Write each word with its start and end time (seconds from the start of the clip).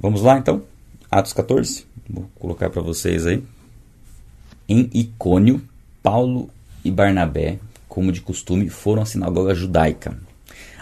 Vamos 0.00 0.22
lá 0.22 0.38
então? 0.38 0.62
Atos 1.10 1.32
14. 1.32 1.84
Vou 2.08 2.30
colocar 2.38 2.70
para 2.70 2.80
vocês 2.80 3.26
aí. 3.26 3.42
Em 4.68 4.88
Icônio, 4.94 5.60
Paulo 6.00 6.50
e 6.84 6.90
Barnabé, 6.92 7.58
como 7.88 8.12
de 8.12 8.20
costume, 8.20 8.68
foram 8.68 9.02
à 9.02 9.04
sinagoga 9.04 9.56
judaica. 9.56 10.16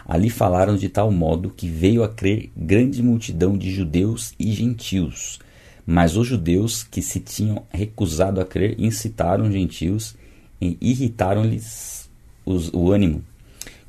Ali 0.05 0.29
falaram 0.29 0.77
de 0.77 0.91
tal 0.91 1.11
modo 1.11 1.49
que 1.49 1.67
veio 1.67 2.05
a 2.05 2.11
crer 2.11 2.51
grande 2.55 3.03
multidão 3.03 3.57
de 3.57 3.71
judeus 3.71 4.35
e 4.39 4.53
gentios. 4.53 5.39
Mas 5.87 6.15
os 6.15 6.27
judeus 6.27 6.85
que 6.85 7.01
se 7.01 7.19
tinham 7.19 7.63
recusado 7.71 8.39
a 8.39 8.45
crer 8.45 8.79
incitaram 8.79 9.47
os 9.47 9.53
gentios 9.55 10.15
e 10.61 10.77
irritaram-lhes 10.79 12.11
o 12.45 12.93
ânimo 12.93 13.25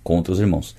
contra 0.01 0.31
os 0.31 0.39
irmãos. 0.39 0.73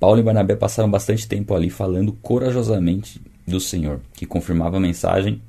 Paulo 0.00 0.20
e 0.20 0.22
Barnabé 0.22 0.56
passaram 0.56 0.90
bastante 0.90 1.28
tempo 1.28 1.54
ali 1.54 1.68
falando 1.68 2.14
corajosamente 2.22 3.20
do 3.50 3.60
Senhor, 3.60 4.00
que 4.14 4.24
confirmava 4.24 4.78
a 4.78 4.80
mensagem 4.80 5.40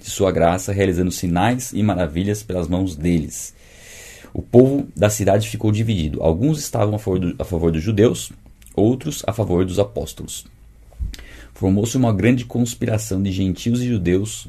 de 0.00 0.10
sua 0.10 0.30
graça, 0.30 0.72
realizando 0.72 1.10
sinais 1.10 1.72
e 1.72 1.82
maravilhas 1.82 2.42
pelas 2.42 2.68
mãos 2.68 2.96
deles. 2.96 3.54
O 4.32 4.42
povo 4.42 4.88
da 4.96 5.08
cidade 5.08 5.48
ficou 5.48 5.70
dividido. 5.70 6.22
Alguns 6.22 6.58
estavam 6.58 6.96
a 6.96 6.98
favor, 6.98 7.18
do, 7.18 7.34
a 7.38 7.44
favor 7.44 7.70
dos 7.70 7.82
judeus, 7.82 8.32
outros 8.74 9.22
a 9.26 9.32
favor 9.32 9.64
dos 9.64 9.78
apóstolos. 9.78 10.44
Formou-se 11.54 11.96
uma 11.96 12.12
grande 12.12 12.44
conspiração 12.44 13.22
de 13.22 13.30
gentios 13.30 13.80
e 13.80 13.86
judeus 13.86 14.48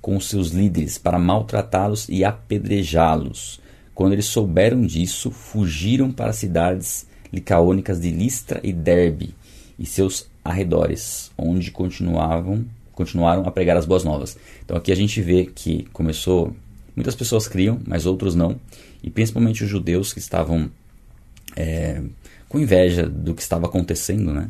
com 0.00 0.18
seus 0.18 0.50
líderes 0.50 0.96
para 0.96 1.18
maltratá-los 1.18 2.08
e 2.08 2.24
apedrejá-los. 2.24 3.60
Quando 3.94 4.14
eles 4.14 4.26
souberam 4.26 4.82
disso, 4.82 5.30
fugiram 5.30 6.10
para 6.10 6.30
as 6.30 6.36
cidades 6.36 7.06
licaônicas 7.32 8.00
de 8.00 8.10
Listra 8.10 8.60
e 8.62 8.72
Derbe 8.72 9.34
e 9.78 9.84
seus 9.84 10.26
arredores, 10.48 11.30
onde 11.36 11.70
continuavam 11.70 12.64
continuaram 12.96 13.46
a 13.46 13.50
pregar 13.50 13.76
as 13.76 13.84
boas 13.84 14.02
novas. 14.02 14.36
Então 14.64 14.76
aqui 14.76 14.90
a 14.90 14.96
gente 14.96 15.20
vê 15.20 15.44
que 15.44 15.86
começou 15.92 16.56
muitas 16.96 17.14
pessoas 17.14 17.46
criam, 17.46 17.78
mas 17.86 18.06
outros 18.06 18.34
não, 18.34 18.58
e 19.04 19.10
principalmente 19.10 19.62
os 19.62 19.68
judeus 19.68 20.14
que 20.14 20.18
estavam 20.18 20.70
é, 21.54 22.00
com 22.48 22.58
inveja 22.58 23.06
do 23.06 23.34
que 23.34 23.42
estava 23.42 23.66
acontecendo, 23.66 24.32
né? 24.32 24.48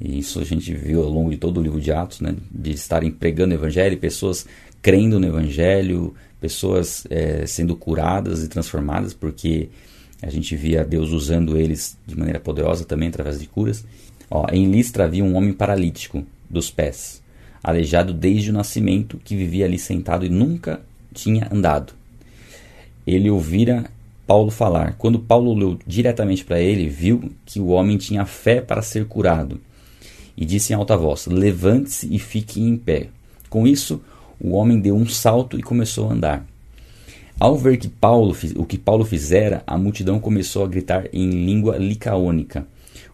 E 0.00 0.18
isso 0.18 0.40
a 0.40 0.44
gente 0.44 0.74
viu 0.74 1.02
ao 1.02 1.08
longo 1.08 1.30
de 1.30 1.36
todo 1.36 1.58
o 1.58 1.62
livro 1.62 1.80
de 1.80 1.92
Atos, 1.92 2.20
né? 2.20 2.34
De 2.50 2.72
estarem 2.72 3.10
pregando 3.10 3.54
o 3.54 3.58
evangelho, 3.58 3.96
pessoas 3.96 4.44
crendo 4.82 5.20
no 5.20 5.26
evangelho, 5.26 6.14
pessoas 6.40 7.06
é, 7.08 7.46
sendo 7.46 7.76
curadas 7.76 8.42
e 8.42 8.48
transformadas, 8.48 9.14
porque 9.14 9.68
a 10.20 10.30
gente 10.30 10.56
via 10.56 10.84
Deus 10.84 11.10
usando 11.10 11.56
eles 11.56 11.96
de 12.04 12.16
maneira 12.16 12.40
poderosa 12.40 12.84
também 12.84 13.08
através 13.08 13.38
de 13.38 13.46
curas. 13.46 13.84
Ó, 14.30 14.46
em 14.52 14.70
Listra 14.70 15.04
havia 15.04 15.24
um 15.24 15.36
homem 15.36 15.52
paralítico 15.52 16.24
dos 16.48 16.70
pés, 16.70 17.22
aleijado 17.62 18.12
desde 18.12 18.50
o 18.50 18.52
nascimento, 18.52 19.20
que 19.24 19.36
vivia 19.36 19.64
ali 19.64 19.78
sentado 19.78 20.24
e 20.24 20.28
nunca 20.28 20.80
tinha 21.12 21.48
andado. 21.50 21.92
Ele 23.06 23.30
ouvira 23.30 23.90
Paulo 24.26 24.50
falar. 24.50 24.94
Quando 24.98 25.18
Paulo 25.18 25.54
leu 25.54 25.78
diretamente 25.86 26.44
para 26.44 26.60
ele, 26.60 26.86
viu 26.86 27.32
que 27.46 27.58
o 27.58 27.68
homem 27.68 27.96
tinha 27.96 28.26
fé 28.26 28.60
para 28.60 28.82
ser 28.82 29.06
curado. 29.06 29.58
E 30.36 30.44
disse 30.44 30.72
em 30.72 30.76
alta 30.76 30.96
voz: 30.96 31.26
Levante-se 31.26 32.14
e 32.14 32.18
fique 32.18 32.60
em 32.60 32.76
pé. 32.76 33.08
Com 33.48 33.66
isso, 33.66 34.02
o 34.38 34.50
homem 34.50 34.78
deu 34.78 34.94
um 34.94 35.08
salto 35.08 35.58
e 35.58 35.62
começou 35.62 36.10
a 36.10 36.12
andar. 36.12 36.46
Ao 37.40 37.56
ver 37.56 37.78
que 37.78 37.88
Paulo, 37.88 38.36
o 38.56 38.66
que 38.66 38.76
Paulo 38.76 39.04
fizera, 39.04 39.62
a 39.66 39.78
multidão 39.78 40.20
começou 40.20 40.62
a 40.62 40.68
gritar 40.68 41.08
em 41.12 41.30
língua 41.30 41.78
licaônica: 41.78 42.66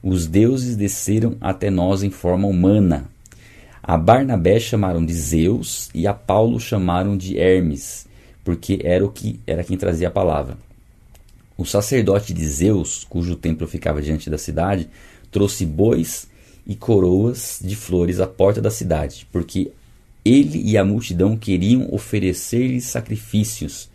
os 0.06 0.26
deuses 0.26 0.76
desceram 0.76 1.34
até 1.40 1.70
nós 1.70 2.02
em 2.02 2.10
forma 2.10 2.46
humana. 2.46 3.08
A 3.82 3.96
Barnabé 3.96 4.60
chamaram 4.60 5.02
de 5.02 5.14
Zeus 5.14 5.88
e 5.94 6.06
a 6.06 6.12
Paulo 6.12 6.60
chamaram 6.60 7.16
de 7.16 7.38
Hermes, 7.38 8.06
porque 8.44 8.80
era 8.84 9.02
o 9.02 9.10
que 9.10 9.40
era 9.46 9.64
quem 9.64 9.78
trazia 9.78 10.08
a 10.08 10.10
palavra. 10.10 10.58
O 11.56 11.64
sacerdote 11.64 12.34
de 12.34 12.46
Zeus, 12.46 13.06
cujo 13.08 13.34
templo 13.34 13.66
ficava 13.66 14.02
diante 14.02 14.28
da 14.28 14.36
cidade, 14.36 14.90
trouxe 15.32 15.64
bois 15.64 16.28
e 16.66 16.74
coroas 16.74 17.58
de 17.64 17.74
flores 17.74 18.20
à 18.20 18.26
porta 18.26 18.60
da 18.60 18.70
cidade, 18.70 19.26
porque 19.32 19.72
ele 20.22 20.60
e 20.62 20.76
a 20.76 20.84
multidão 20.84 21.34
queriam 21.34 21.88
oferecer-lhe 21.90 22.80
sacrifícios. 22.80 23.88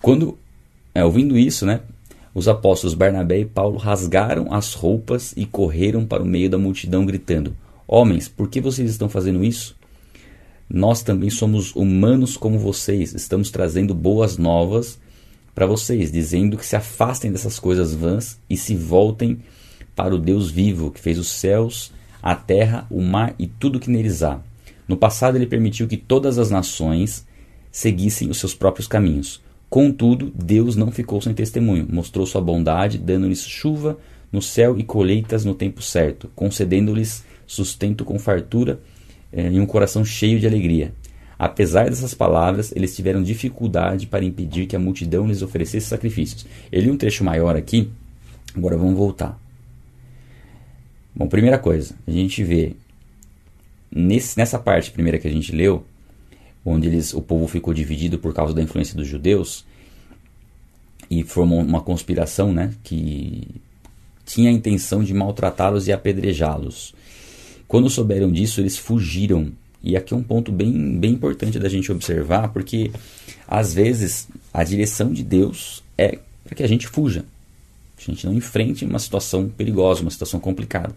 Quando, 0.00 0.38
é, 0.94 1.04
ouvindo 1.04 1.36
isso, 1.36 1.66
né, 1.66 1.80
os 2.34 2.48
apóstolos 2.48 2.94
Barnabé 2.94 3.40
e 3.40 3.44
Paulo 3.44 3.76
rasgaram 3.76 4.52
as 4.52 4.74
roupas 4.74 5.32
e 5.36 5.44
correram 5.44 6.06
para 6.06 6.22
o 6.22 6.26
meio 6.26 6.48
da 6.48 6.58
multidão, 6.58 7.04
gritando: 7.04 7.56
Homens, 7.86 8.28
por 8.28 8.48
que 8.48 8.60
vocês 8.60 8.90
estão 8.90 9.08
fazendo 9.08 9.44
isso? 9.44 9.76
Nós 10.68 11.02
também 11.02 11.30
somos 11.30 11.74
humanos 11.74 12.36
como 12.36 12.58
vocês, 12.58 13.12
estamos 13.12 13.50
trazendo 13.50 13.92
boas 13.92 14.38
novas 14.38 15.00
para 15.52 15.66
vocês, 15.66 16.12
dizendo 16.12 16.56
que 16.56 16.64
se 16.64 16.76
afastem 16.76 17.32
dessas 17.32 17.58
coisas 17.58 17.92
vãs 17.92 18.38
e 18.48 18.56
se 18.56 18.76
voltem 18.76 19.40
para 19.96 20.14
o 20.14 20.18
Deus 20.18 20.48
vivo, 20.48 20.92
que 20.92 21.00
fez 21.00 21.18
os 21.18 21.28
céus, 21.28 21.92
a 22.22 22.36
terra, 22.36 22.86
o 22.88 23.02
mar 23.02 23.34
e 23.36 23.48
tudo 23.48 23.80
que 23.80 23.90
neles 23.90 24.22
há. 24.22 24.40
No 24.86 24.96
passado, 24.96 25.36
ele 25.36 25.46
permitiu 25.46 25.88
que 25.88 25.96
todas 25.96 26.38
as 26.38 26.50
nações 26.50 27.26
seguissem 27.72 28.30
os 28.30 28.38
seus 28.38 28.54
próprios 28.54 28.86
caminhos. 28.86 29.42
Contudo, 29.70 30.32
Deus 30.34 30.74
não 30.74 30.90
ficou 30.90 31.22
sem 31.22 31.32
testemunho, 31.32 31.86
mostrou 31.88 32.26
sua 32.26 32.40
bondade, 32.40 32.98
dando-lhes 32.98 33.46
chuva 33.46 33.96
no 34.32 34.42
céu 34.42 34.76
e 34.76 34.82
colheitas 34.82 35.44
no 35.44 35.54
tempo 35.54 35.80
certo, 35.80 36.28
concedendo-lhes 36.34 37.24
sustento 37.46 38.04
com 38.04 38.18
fartura 38.18 38.80
eh, 39.32 39.52
e 39.52 39.60
um 39.60 39.66
coração 39.66 40.04
cheio 40.04 40.40
de 40.40 40.46
alegria. 40.46 40.92
Apesar 41.38 41.88
dessas 41.88 42.14
palavras, 42.14 42.72
eles 42.74 42.94
tiveram 42.94 43.22
dificuldade 43.22 44.08
para 44.08 44.24
impedir 44.24 44.66
que 44.66 44.74
a 44.74 44.78
multidão 44.78 45.26
lhes 45.26 45.40
oferecesse 45.40 45.86
sacrifícios. 45.86 46.44
Eu 46.70 46.82
li 46.82 46.90
um 46.90 46.96
trecho 46.96 47.22
maior 47.22 47.56
aqui, 47.56 47.90
agora 48.54 48.76
vamos 48.76 48.96
voltar. 48.96 49.40
Bom, 51.14 51.28
primeira 51.28 51.58
coisa, 51.58 51.94
a 52.06 52.10
gente 52.10 52.42
vê 52.42 52.74
nesse, 53.90 54.36
nessa 54.36 54.58
parte 54.58 54.90
primeira 54.90 55.18
que 55.18 55.28
a 55.28 55.30
gente 55.30 55.52
leu, 55.52 55.84
onde 56.64 56.88
eles, 56.88 57.14
o 57.14 57.22
povo 57.22 57.46
ficou 57.46 57.72
dividido 57.72 58.18
por 58.18 58.34
causa 58.34 58.54
da 58.54 58.62
influência 58.62 58.94
dos 58.96 59.06
judeus 59.06 59.64
e 61.10 61.22
formou 61.24 61.60
uma 61.60 61.80
conspiração, 61.80 62.52
né, 62.52 62.72
que 62.84 63.48
tinha 64.24 64.50
a 64.50 64.52
intenção 64.52 65.02
de 65.02 65.12
maltratá-los 65.12 65.88
e 65.88 65.92
apedrejá-los. 65.92 66.94
Quando 67.66 67.90
souberam 67.90 68.30
disso, 68.30 68.60
eles 68.60 68.78
fugiram. 68.78 69.52
E 69.82 69.96
aqui 69.96 70.12
é 70.12 70.16
um 70.16 70.22
ponto 70.22 70.52
bem, 70.52 70.98
bem 70.98 71.12
importante 71.12 71.58
da 71.58 71.68
gente 71.68 71.90
observar, 71.90 72.48
porque 72.48 72.90
às 73.48 73.72
vezes 73.72 74.28
a 74.52 74.62
direção 74.62 75.12
de 75.12 75.22
Deus 75.24 75.82
é 75.96 76.18
para 76.44 76.54
que 76.54 76.62
a 76.62 76.68
gente 76.68 76.86
fuja. 76.86 77.24
A 77.98 78.10
gente 78.10 78.26
não 78.26 78.34
enfrente 78.34 78.84
uma 78.84 78.98
situação 78.98 79.48
perigosa, 79.48 80.02
uma 80.02 80.10
situação 80.10 80.40
complicada. 80.40 80.94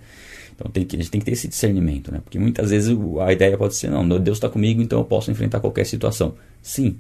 Então 0.56 0.70
tem 0.72 0.86
que, 0.86 0.96
a 0.96 1.00
gente 1.00 1.12
tem 1.12 1.20
que 1.20 1.26
ter 1.26 1.32
esse 1.32 1.48
discernimento, 1.48 2.12
né? 2.12 2.20
Porque 2.24 2.38
muitas 2.38 2.70
vezes 2.70 2.96
a 3.22 3.34
ideia 3.34 3.58
pode 3.58 3.76
ser, 3.76 3.90
não, 3.90 4.08
Deus 4.20 4.38
está 4.38 4.50
comigo, 4.50 4.82
então 4.82 5.00
eu 5.00 5.06
posso 5.06 5.32
enfrentar 5.32 5.60
qualquer 5.60 5.86
situação. 5.86 6.36
Sim, 6.62 6.98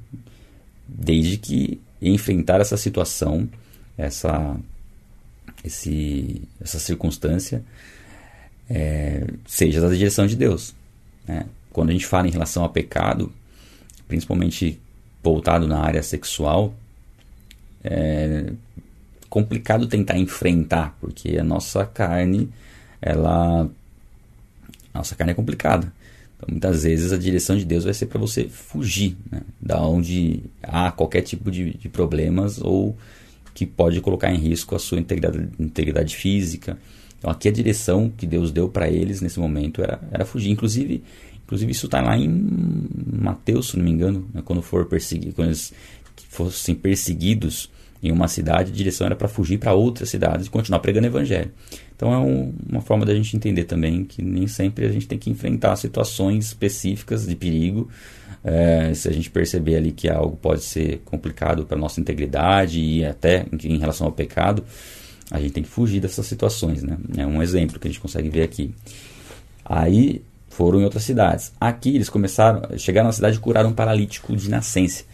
desde 0.87 1.37
que 1.37 1.79
enfrentar 2.01 2.59
essa 2.59 2.75
situação, 2.75 3.47
essa, 3.97 4.57
esse, 5.63 6.41
essa 6.59 6.79
circunstância, 6.79 7.63
é, 8.69 9.25
seja 9.45 9.81
da 9.81 9.89
direção 9.89 10.25
de 10.25 10.35
Deus. 10.35 10.73
Né? 11.27 11.45
Quando 11.71 11.89
a 11.89 11.93
gente 11.93 12.05
fala 12.05 12.27
em 12.27 12.31
relação 12.31 12.63
ao 12.63 12.69
pecado, 12.69 13.31
principalmente 14.07 14.79
voltado 15.23 15.67
na 15.67 15.79
área 15.79 16.03
sexual, 16.03 16.73
é 17.83 18.51
complicado 19.29 19.87
tentar 19.87 20.15
enfrentar, 20.15 20.95
porque 21.01 21.39
a 21.39 21.43
nossa 21.43 21.83
carne 21.87 22.49
ela. 23.03 23.69
Nossa 24.93 25.15
carne 25.15 25.31
é 25.31 25.35
complicada. 25.35 25.91
Então, 26.37 26.47
muitas 26.49 26.83
vezes 26.83 27.11
a 27.11 27.17
direção 27.17 27.57
de 27.57 27.65
Deus 27.65 27.83
vai 27.83 27.93
ser 27.93 28.05
para 28.05 28.19
você 28.19 28.45
fugir 28.47 29.17
né, 29.31 29.41
da 29.61 29.81
onde 29.81 30.43
há 30.61 30.91
qualquer 30.91 31.21
tipo 31.21 31.51
de, 31.51 31.73
de, 31.73 31.89
problemas 31.89 32.59
ou 32.61 32.95
que 33.53 33.65
pode 33.65 33.99
colocar 34.01 34.31
em 34.31 34.37
risco 34.37 34.75
a 34.75 34.79
sua 34.79 34.99
integridade, 34.99 35.49
integridade 35.59 36.15
física. 36.15 36.77
Então, 37.17 37.29
aqui 37.29 37.47
a 37.47 37.51
direção 37.51 38.11
que 38.15 38.25
Deus 38.25 38.51
deu 38.51 38.69
para 38.69 38.89
eles 38.89 39.21
nesse 39.21 39.39
momento 39.39 39.81
era, 39.81 39.99
era 40.11 40.25
fugir. 40.25 40.51
Inclusive, 40.51 41.03
inclusive 41.43 41.71
isso 41.71 41.85
está 41.87 42.01
lá 42.01 42.17
em 42.17 42.29
Mateus, 43.11 43.69
se 43.69 43.77
não 43.77 43.83
me 43.83 43.91
engano, 43.91 44.27
né, 44.33 44.41
quando 44.43 44.61
for 44.61 44.85
perseguir, 44.85 45.33
quando 45.33 45.49
eles 45.49 45.73
fossem 46.29 46.75
perseguidos 46.75 47.69
em 48.01 48.11
uma 48.11 48.27
cidade, 48.27 48.71
a 48.71 48.75
direção 48.75 49.07
era 49.07 49.15
para 49.15 49.29
fugir 49.29 49.57
para 49.57 49.73
outras 49.73 50.09
cidades 50.09 50.47
e 50.47 50.49
continuar 50.49 50.79
pregando 50.79 51.07
o 51.07 51.09
evangelho. 51.09 51.51
Então 52.03 52.13
é 52.13 52.17
um, 52.17 52.53
uma 52.69 52.81
forma 52.81 53.05
da 53.05 53.15
gente 53.15 53.33
entender 53.33 53.63
também 53.63 54.03
que 54.03 54.21
nem 54.21 54.45
sempre 54.45 54.85
a 54.85 54.91
gente 54.91 55.07
tem 55.07 55.17
que 55.17 55.29
enfrentar 55.29 55.73
situações 55.77 56.47
específicas 56.47 57.25
de 57.25 57.33
perigo. 57.33 57.89
É, 58.43 58.93
se 58.93 59.07
a 59.07 59.11
gente 59.13 59.29
perceber 59.29 59.77
ali 59.77 59.93
que 59.93 60.09
algo 60.09 60.35
pode 60.35 60.63
ser 60.63 60.99
complicado 61.05 61.65
para 61.65 61.77
nossa 61.77 62.01
integridade 62.01 62.77
e 62.77 63.05
até 63.05 63.45
em, 63.63 63.77
relação 63.77 64.05
ao 64.05 64.11
pecado, 64.11 64.65
a 65.31 65.39
gente 65.39 65.53
tem 65.53 65.63
que 65.63 65.69
fugir 65.69 66.01
dessas 66.01 66.25
situações, 66.25 66.83
né? 66.83 66.97
É 67.15 67.25
um 67.25 67.41
exemplo 67.41 67.79
que 67.79 67.87
a 67.87 67.89
gente 67.89 68.01
consegue 68.01 68.27
ver 68.27 68.43
aqui. 68.43 68.75
Aí 69.63 70.21
foram 70.49 70.81
em 70.81 70.83
outras 70.83 71.03
cidades. 71.03 71.53
Aqui 71.57 71.95
eles 71.95 72.09
começaram, 72.09 72.77
chegaram 72.77 73.07
na 73.07 73.13
cidade 73.13 73.37
e 73.37 73.39
curaram 73.39 73.69
um 73.69 73.73
paralítico 73.73 74.35
de 74.35 74.49
nascença. 74.49 75.05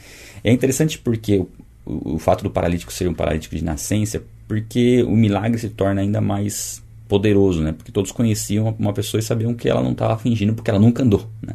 É 0.44 0.52
interessante 0.52 0.98
porque 0.98 1.38
o, 1.38 1.48
o, 1.86 2.16
o 2.16 2.18
fato 2.18 2.44
do 2.44 2.50
paralítico 2.50 2.92
ser 2.92 3.08
um 3.08 3.14
paralítico 3.14 3.56
de 3.56 3.64
nascença, 3.64 4.24
porque 4.50 5.04
o 5.04 5.16
milagre 5.16 5.60
se 5.60 5.70
torna 5.70 6.02
ainda 6.02 6.20
mais 6.20 6.82
poderoso, 7.08 7.62
né? 7.62 7.72
Porque 7.72 7.92
todos 7.92 8.12
conheciam 8.12 8.76
uma 8.80 8.92
pessoa 8.92 9.20
e 9.20 9.22
sabiam 9.22 9.54
que 9.54 9.70
ela 9.70 9.84
não 9.84 9.92
estava 9.92 10.18
fingindo 10.18 10.56
porque 10.56 10.72
ela 10.72 10.80
nunca 10.80 11.04
andou, 11.04 11.30
né? 11.40 11.54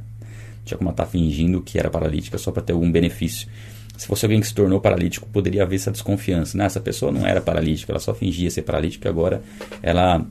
Tinha 0.65 0.79
como 0.79 0.91
ela 0.91 0.95
estar 0.95 1.07
tá 1.07 1.11
fingindo 1.11 1.61
que 1.61 1.77
era 1.77 1.91
paralítica 1.91 2.39
só 2.39 2.53
para 2.53 2.63
ter 2.63 2.73
algum 2.73 2.91
benefício. 2.91 3.49
Se 3.97 4.07
fosse 4.07 4.25
alguém 4.25 4.41
que 4.41 4.47
se 4.47 4.55
tornou 4.55 4.81
paralítico, 4.81 5.27
poderia 5.27 5.65
haver 5.65 5.75
essa 5.75 5.91
desconfiança. 5.91 6.57
Né? 6.57 6.67
Essa 6.67 6.81
pessoa 6.81 7.11
não 7.11 7.27
era 7.27 7.41
paralítica, 7.41 7.91
ela 7.91 7.99
só 7.99 8.15
fingia 8.15 8.49
ser 8.49 8.63
paralítica 8.63 9.09
agora 9.09 9.43
ela 9.83 10.25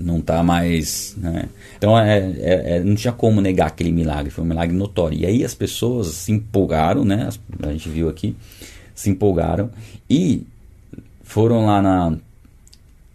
não 0.00 0.18
está 0.18 0.42
mais. 0.42 1.14
Né? 1.16 1.48
Então 1.78 1.96
é, 1.96 2.18
é, 2.18 2.76
é, 2.76 2.80
não 2.80 2.96
tinha 2.96 3.12
como 3.12 3.40
negar 3.40 3.68
aquele 3.68 3.92
milagre, 3.92 4.30
foi 4.32 4.42
um 4.42 4.48
milagre 4.48 4.76
notório. 4.76 5.16
E 5.16 5.24
aí 5.24 5.44
as 5.44 5.54
pessoas 5.54 6.08
se 6.08 6.32
empolgaram, 6.32 7.04
né? 7.04 7.28
a 7.62 7.70
gente 7.70 7.88
viu 7.88 8.08
aqui, 8.08 8.34
se 8.92 9.08
empolgaram 9.08 9.70
e 10.10 10.44
foram 11.26 11.66
lá 11.66 11.82
na, 11.82 12.16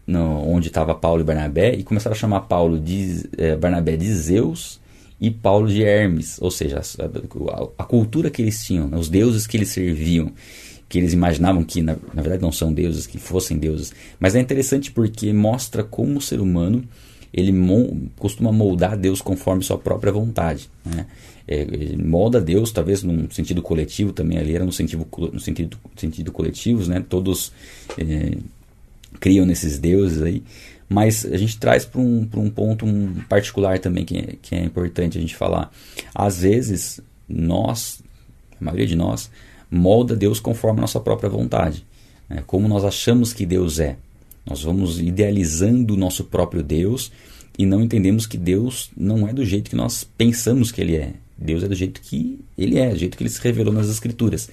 no, 0.05 0.47
onde 0.47 0.67
estava 0.67 0.93
Paulo 0.93 1.21
e 1.21 1.23
Barnabé 1.23 1.73
e 1.73 1.81
começaram 1.81 2.13
a 2.13 2.19
chamar 2.19 2.41
Paulo 2.41 2.77
de 2.77 3.27
é, 3.37 3.55
Barnabé 3.55 3.95
de 3.95 4.13
Zeus 4.13 4.79
e 5.19 5.31
Paulo 5.31 5.67
de 5.67 5.81
Hermes, 5.81 6.37
ou 6.41 6.51
seja, 6.51 6.79
a, 6.79 7.81
a 7.81 7.83
cultura 7.85 8.29
que 8.29 8.41
eles 8.41 8.63
tinham, 8.65 8.87
né, 8.87 8.97
os 8.97 9.07
deuses 9.07 9.47
que 9.47 9.55
eles 9.55 9.69
serviam, 9.69 10.31
que 10.89 10.97
eles 10.99 11.13
imaginavam 11.13 11.63
que 11.63 11.81
na, 11.81 11.95
na, 12.13 12.21
verdade 12.21 12.41
não 12.41 12.51
são 12.51 12.73
deuses, 12.73 13.07
que 13.07 13.17
fossem 13.17 13.57
deuses. 13.57 13.93
Mas 14.19 14.35
é 14.35 14.41
interessante 14.41 14.91
porque 14.91 15.31
mostra 15.31 15.81
como 15.81 16.17
o 16.17 16.21
ser 16.21 16.41
humano 16.41 16.83
ele 17.33 17.53
costuma 18.17 18.51
moldar 18.51 18.97
Deus 18.97 19.21
conforme 19.21 19.63
sua 19.63 19.77
própria 19.77 20.11
vontade. 20.11 20.69
Né? 20.83 21.05
É, 21.47 21.65
molda 21.97 22.39
Deus, 22.39 22.71
talvez 22.71 23.03
num 23.03 23.29
sentido 23.29 23.61
coletivo 23.61 24.13
também, 24.13 24.37
ali 24.37 24.55
era 24.55 24.65
no 24.65 24.71
sentido, 24.71 25.07
no 25.33 25.39
sentido, 25.39 25.77
sentido 25.95 26.31
coletivos, 26.31 26.87
né? 26.87 27.03
todos 27.07 27.51
é, 27.97 28.37
criam 29.19 29.45
nesses 29.45 29.79
deuses 29.79 30.21
aí. 30.21 30.43
Mas 30.87 31.25
a 31.25 31.37
gente 31.37 31.57
traz 31.57 31.85
para 31.85 32.01
um, 32.01 32.27
um 32.35 32.49
ponto 32.49 32.85
particular 33.29 33.79
também 33.79 34.03
que 34.03 34.17
é, 34.17 34.35
que 34.41 34.55
é 34.55 34.63
importante 34.63 35.17
a 35.17 35.21
gente 35.21 35.35
falar. 35.35 35.71
Às 36.13 36.41
vezes, 36.41 36.99
nós, 37.29 38.01
a 38.59 38.65
maioria 38.65 38.85
de 38.85 38.95
nós, 38.95 39.31
molda 39.69 40.17
Deus 40.17 40.41
conforme 40.41 40.79
a 40.79 40.81
nossa 40.81 40.99
própria 40.99 41.29
vontade. 41.29 41.85
Né? 42.29 42.43
Como 42.45 42.67
nós 42.67 42.83
achamos 42.83 43.31
que 43.31 43.45
Deus 43.45 43.79
é. 43.79 43.95
Nós 44.45 44.63
vamos 44.63 44.99
idealizando 44.99 45.93
o 45.93 45.97
nosso 45.97 46.25
próprio 46.25 46.61
Deus 46.61 47.09
e 47.57 47.65
não 47.65 47.81
entendemos 47.81 48.25
que 48.25 48.37
Deus 48.37 48.91
não 48.97 49.27
é 49.27 49.33
do 49.33 49.45
jeito 49.45 49.69
que 49.69 49.75
nós 49.75 50.03
pensamos 50.03 50.71
que 50.71 50.81
Ele 50.81 50.97
é. 50.97 51.13
Deus 51.41 51.63
é 51.63 51.67
do 51.67 51.75
jeito 51.75 51.99
que 52.01 52.39
Ele 52.57 52.77
é, 52.77 52.89
do 52.89 52.97
jeito 52.97 53.17
que 53.17 53.23
Ele 53.23 53.29
se 53.29 53.41
revelou 53.41 53.73
nas 53.73 53.89
Escrituras. 53.89 54.49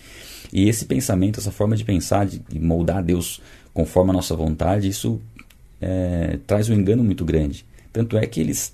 E 0.53 0.69
esse 0.69 0.85
pensamento, 0.87 1.39
essa 1.39 1.51
forma 1.51 1.77
de 1.77 1.85
pensar, 1.85 2.27
de 2.27 2.41
moldar 2.59 3.03
Deus 3.03 3.41
conforme 3.75 4.11
a 4.11 4.15
nossa 4.15 4.35
vontade, 4.35 4.89
isso 4.89 5.21
é, 5.81 6.39
traz 6.47 6.69
um 6.69 6.75
engano 6.75 7.05
muito 7.05 7.25
grande. 7.25 7.65
Tanto 7.93 8.17
é 8.17 8.27
que 8.27 8.41
eles 8.41 8.73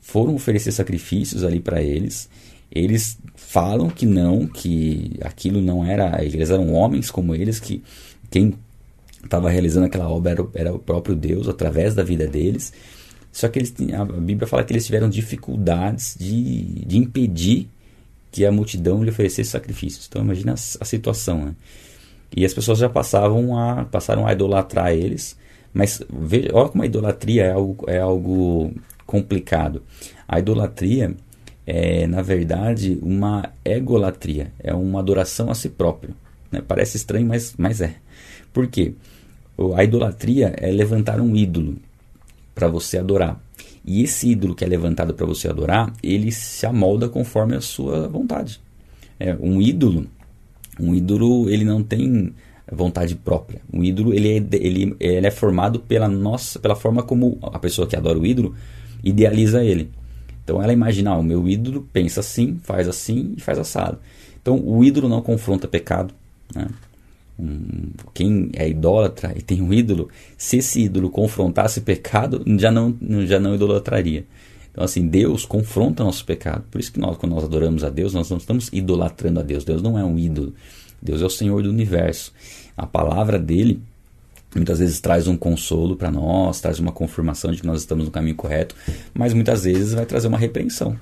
foram 0.00 0.34
oferecer 0.34 0.72
sacrifícios 0.72 1.44
ali 1.44 1.60
para 1.60 1.82
eles. 1.82 2.28
Eles 2.70 3.18
falam 3.36 3.88
que 3.88 4.06
não, 4.06 4.46
que 4.46 5.12
aquilo 5.22 5.60
não 5.60 5.84
era. 5.84 6.22
Eles 6.24 6.50
eram 6.50 6.72
homens 6.72 7.10
como 7.10 7.34
eles, 7.34 7.60
que 7.60 7.82
quem 8.30 8.54
estava 9.22 9.48
realizando 9.48 9.86
aquela 9.86 10.08
obra 10.08 10.32
era, 10.32 10.46
era, 10.54 10.74
o 10.74 10.78
próprio 10.78 11.14
Deus 11.14 11.48
através 11.48 11.94
da 11.94 12.02
vida 12.02 12.26
deles. 12.26 12.72
Só 13.32 13.48
que 13.48 13.58
eles, 13.58 13.74
a 13.98 14.04
Bíblia 14.04 14.46
fala 14.46 14.62
que 14.62 14.72
eles 14.72 14.84
tiveram 14.84 15.08
dificuldades 15.08 16.16
de, 16.18 16.84
de 16.84 16.98
impedir 16.98 17.68
que 18.30 18.44
a 18.44 18.52
multidão 18.52 19.02
lhe 19.02 19.10
oferecesse 19.10 19.50
sacrifícios. 19.50 20.06
Então 20.06 20.22
imagina 20.22 20.52
a, 20.52 20.84
situação. 20.84 21.46
Né? 21.46 21.54
E 22.36 22.44
as 22.44 22.52
pessoas 22.52 22.78
já 22.78 22.88
passavam 22.88 23.58
a, 23.58 23.84
passaram 23.84 24.26
a 24.26 24.32
idolatrar 24.32 24.92
eles 24.92 25.36
mas 25.72 26.02
veja, 26.10 26.50
olha 26.52 26.68
como 26.68 26.82
a 26.82 26.86
idolatria 26.86 27.44
é 27.44 27.52
algo, 27.52 27.84
é 27.88 27.98
algo 27.98 28.72
complicado. 29.06 29.82
A 30.28 30.38
idolatria 30.38 31.14
é, 31.66 32.06
na 32.06 32.22
verdade, 32.22 32.98
uma 33.00 33.50
egolatria, 33.64 34.52
é 34.58 34.74
uma 34.74 35.00
adoração 35.00 35.50
a 35.50 35.54
si 35.54 35.68
próprio. 35.68 36.14
Né? 36.50 36.62
Parece 36.66 36.96
estranho, 36.96 37.26
mas, 37.26 37.54
mas 37.56 37.80
é. 37.80 37.94
Por 38.52 38.66
quê? 38.66 38.94
A 39.76 39.84
idolatria 39.84 40.54
é 40.56 40.70
levantar 40.70 41.20
um 41.20 41.36
ídolo 41.36 41.76
para 42.54 42.68
você 42.68 42.98
adorar. 42.98 43.40
E 43.84 44.02
esse 44.02 44.30
ídolo 44.30 44.54
que 44.54 44.64
é 44.64 44.68
levantado 44.68 45.14
para 45.14 45.26
você 45.26 45.48
adorar, 45.48 45.92
ele 46.02 46.30
se 46.30 46.64
amolda 46.66 47.08
conforme 47.08 47.56
a 47.56 47.60
sua 47.60 48.08
vontade. 48.08 48.60
É, 49.18 49.36
um 49.40 49.60
ídolo, 49.60 50.06
um 50.78 50.94
ídolo, 50.94 51.50
ele 51.50 51.64
não 51.64 51.82
tem 51.82 52.32
vontade 52.70 53.14
própria. 53.14 53.60
O 53.72 53.82
ídolo 53.82 54.14
ele 54.14 54.38
é, 54.38 54.56
ele, 54.56 54.96
ele 54.98 55.26
é 55.26 55.30
formado 55.30 55.80
pela 55.80 56.08
nossa, 56.08 56.58
pela 56.58 56.76
forma 56.76 57.02
como 57.02 57.38
a 57.42 57.58
pessoa 57.58 57.86
que 57.86 57.96
adora 57.96 58.18
o 58.18 58.26
ídolo 58.26 58.54
idealiza 59.02 59.64
ele. 59.64 59.90
Então 60.44 60.62
ela 60.62 60.72
imagina, 60.72 61.10
ah, 61.10 61.18
o 61.18 61.22
meu 61.22 61.48
ídolo 61.48 61.88
pensa 61.92 62.20
assim, 62.20 62.58
faz 62.62 62.88
assim 62.88 63.34
e 63.36 63.40
faz 63.40 63.58
assado. 63.58 63.98
Então 64.40 64.60
o 64.64 64.82
ídolo 64.82 65.08
não 65.08 65.22
confronta 65.22 65.68
pecado. 65.68 66.14
Né? 66.54 66.66
Quem 68.14 68.50
é 68.54 68.68
idólatra 68.68 69.32
e 69.36 69.42
tem 69.42 69.60
um 69.60 69.72
ídolo, 69.72 70.08
se 70.36 70.58
esse 70.58 70.82
ídolo 70.82 71.10
confrontasse 71.10 71.80
pecado, 71.80 72.44
já 72.58 72.70
não, 72.70 72.96
já 73.26 73.40
não 73.40 73.54
idolatraria. 73.54 74.24
Então, 74.70 74.84
assim, 74.84 75.06
Deus 75.06 75.44
confronta 75.44 76.02
nosso 76.02 76.24
pecado. 76.24 76.64
Por 76.70 76.80
isso 76.80 76.92
que 76.92 77.00
nós, 77.00 77.16
quando 77.16 77.34
nós 77.34 77.44
adoramos 77.44 77.84
a 77.84 77.90
Deus, 77.90 78.14
nós 78.14 78.30
não 78.30 78.38
estamos 78.38 78.70
idolatrando 78.72 79.40
a 79.40 79.42
Deus. 79.42 79.64
Deus 79.64 79.82
não 79.82 79.98
é 79.98 80.04
um 80.04 80.18
ídolo. 80.18 80.54
Deus 81.00 81.20
é 81.20 81.26
o 81.26 81.30
Senhor 81.30 81.62
do 81.62 81.68
universo. 81.68 82.32
A 82.76 82.86
palavra 82.86 83.38
dele 83.38 83.82
muitas 84.54 84.78
vezes 84.78 85.00
traz 85.00 85.26
um 85.26 85.36
consolo 85.36 85.96
para 85.96 86.10
nós, 86.10 86.60
traz 86.60 86.78
uma 86.78 86.92
confirmação 86.92 87.52
de 87.52 87.60
que 87.60 87.66
nós 87.66 87.80
estamos 87.80 88.04
no 88.04 88.10
caminho 88.10 88.36
correto, 88.36 88.74
mas 89.14 89.32
muitas 89.32 89.64
vezes 89.64 89.94
vai 89.94 90.04
trazer 90.06 90.28
uma 90.28 90.38
repreensão 90.38 90.98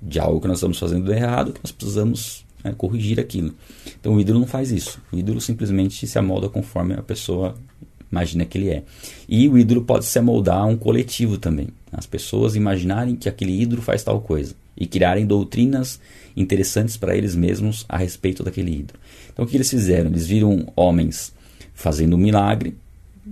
de 0.00 0.18
algo 0.18 0.40
que 0.40 0.48
nós 0.48 0.58
estamos 0.58 0.78
fazendo 0.78 1.12
errado, 1.12 1.52
que 1.52 1.60
nós 1.62 1.72
precisamos 1.72 2.45
né, 2.62 2.74
corrigir 2.76 3.20
aquilo. 3.20 3.54
Então 4.00 4.14
o 4.14 4.20
ídolo 4.20 4.40
não 4.40 4.46
faz 4.46 4.70
isso. 4.70 5.00
O 5.12 5.16
ídolo 5.16 5.40
simplesmente 5.40 6.06
se 6.06 6.18
amolda 6.18 6.48
conforme 6.48 6.94
a 6.94 7.02
pessoa 7.02 7.56
imagina 8.10 8.44
que 8.44 8.58
ele 8.58 8.70
é. 8.70 8.82
E 9.28 9.48
o 9.48 9.58
ídolo 9.58 9.82
pode 9.82 10.04
se 10.04 10.18
amoldar 10.18 10.58
a 10.58 10.64
um 10.64 10.76
coletivo 10.76 11.38
também. 11.38 11.68
As 11.92 12.06
pessoas 12.06 12.54
imaginarem 12.54 13.16
que 13.16 13.28
aquele 13.28 13.60
ídolo 13.60 13.82
faz 13.82 14.02
tal 14.02 14.20
coisa 14.20 14.54
e 14.76 14.86
criarem 14.86 15.26
doutrinas 15.26 16.00
interessantes 16.36 16.96
para 16.96 17.16
eles 17.16 17.34
mesmos 17.34 17.84
a 17.88 17.96
respeito 17.96 18.42
daquele 18.42 18.72
ídolo. 18.72 18.98
Então 19.32 19.44
o 19.44 19.48
que 19.48 19.56
eles 19.56 19.70
fizeram? 19.70 20.10
Eles 20.10 20.26
viram 20.26 20.72
homens 20.76 21.32
fazendo 21.74 22.16
um 22.16 22.18
milagre, 22.18 22.76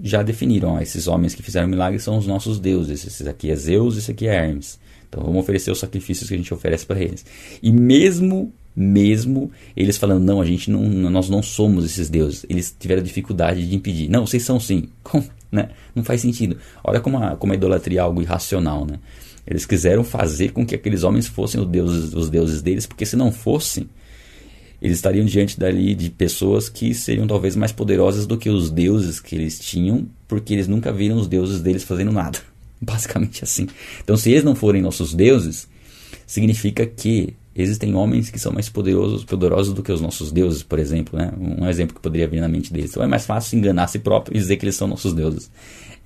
já 0.03 0.23
definiram, 0.23 0.75
ó, 0.75 0.81
esses 0.81 1.07
homens 1.07 1.35
que 1.35 1.43
fizeram 1.43 1.69
milagre 1.69 2.01
são 2.01 2.19
os 2.19 2.27
nossos 2.27 2.59
deuses, 2.59 3.07
esse 3.07 3.29
aqui 3.29 3.51
é 3.51 3.57
Zeus, 3.57 3.97
esse 3.97 4.11
aqui 4.11 4.27
é 4.27 4.35
Hermes. 4.35 4.79
Então 5.09 5.23
vamos 5.23 5.41
oferecer 5.41 5.71
os 5.71 5.79
sacrifícios 5.79 6.29
que 6.29 6.35
a 6.35 6.37
gente 6.37 6.53
oferece 6.53 6.85
para 6.85 7.01
eles. 7.01 7.25
E 7.63 7.71
mesmo 7.71 8.53
mesmo 8.77 9.51
eles 9.77 9.97
falando 9.97 10.25
não, 10.25 10.41
a 10.41 10.45
gente 10.45 10.71
não, 10.71 10.83
nós 10.83 11.29
não 11.29 11.43
somos 11.43 11.85
esses 11.85 12.09
deuses, 12.09 12.45
eles 12.49 12.75
tiveram 12.79 13.03
dificuldade 13.03 13.69
de 13.69 13.75
impedir. 13.77 14.09
Não, 14.09 14.27
vocês 14.27 14.43
são 14.43 14.59
sim. 14.59 14.89
Como, 15.03 15.25
né? 15.51 15.71
Não 15.95 16.03
faz 16.03 16.21
sentido. 16.21 16.57
Olha 16.83 17.01
como 17.01 17.17
a, 17.19 17.37
como 17.37 17.53
a 17.53 17.57
idolatria 17.57 18.01
é 18.01 18.03
algo 18.03 18.21
irracional, 18.21 18.85
né? 18.85 18.99
Eles 19.47 19.65
quiseram 19.65 20.03
fazer 20.03 20.53
com 20.53 20.67
que 20.67 20.75
aqueles 20.75 21.05
homens 21.05 21.29
fossem 21.29 21.61
os 21.61 21.69
deuses, 21.69 22.15
os 22.15 22.29
deuses 22.29 22.61
deles, 22.61 22.87
porque 22.87 23.07
se 23.07 23.15
não 23.15 23.31
fossem, 23.31 23.89
eles 24.81 24.97
estariam 24.97 25.25
diante 25.25 25.59
dali 25.59 25.95
de 25.95 26.11
pessoas 26.11 26.69
que 26.69 26.93
seriam 26.93 27.27
talvez 27.27 27.55
mais 27.55 27.71
poderosas 27.71 28.27
do 28.27 28.37
que 28.37 28.51
os 28.51 28.71
deuses 28.71 29.21
que 29.21 29.35
eles 29.35 29.59
tinham, 29.59 30.09
porque 30.27 30.53
eles 30.53 30.67
nunca 30.67 30.93
viram 30.93 31.17
os 31.17 31.29
deuses 31.29 31.61
deles 31.61 31.85
fazendo 31.85 32.11
nada. 32.11 32.39
Basicamente 32.81 33.45
assim. 33.45 33.69
Então, 34.03 34.17
se 34.17 34.31
eles 34.31 34.45
não 34.45 34.55
forem 34.55 34.83
nossos 34.83 35.15
deuses, 35.15 35.69
significa 36.27 36.85
que 36.85 37.35
existem 37.55 37.95
homens 37.95 38.31
que 38.31 38.39
são 38.39 38.53
mais 38.53 38.69
poderosos, 38.69 39.25
poderosos 39.25 39.73
do 39.73 39.83
que 39.83 39.93
os 39.93 40.01
nossos 40.01 40.33
deuses, 40.33 40.63
por 40.63 40.79
exemplo. 40.79 41.19
Né? 41.19 41.33
Um 41.39 41.69
exemplo 41.69 41.95
que 41.95 42.01
poderia 42.01 42.27
vir 42.27 42.41
na 42.41 42.49
mente 42.49 42.73
deles. 42.73 42.91
Então 42.91 43.03
é 43.03 43.07
mais 43.07 43.25
fácil 43.25 43.59
enganar 43.59 43.85
a 43.85 43.87
si 43.87 43.99
próprio 43.99 44.37
e 44.37 44.41
dizer 44.41 44.57
que 44.57 44.65
eles 44.65 44.75
são 44.75 44.89
nossos 44.89 45.13
deuses. 45.13 45.51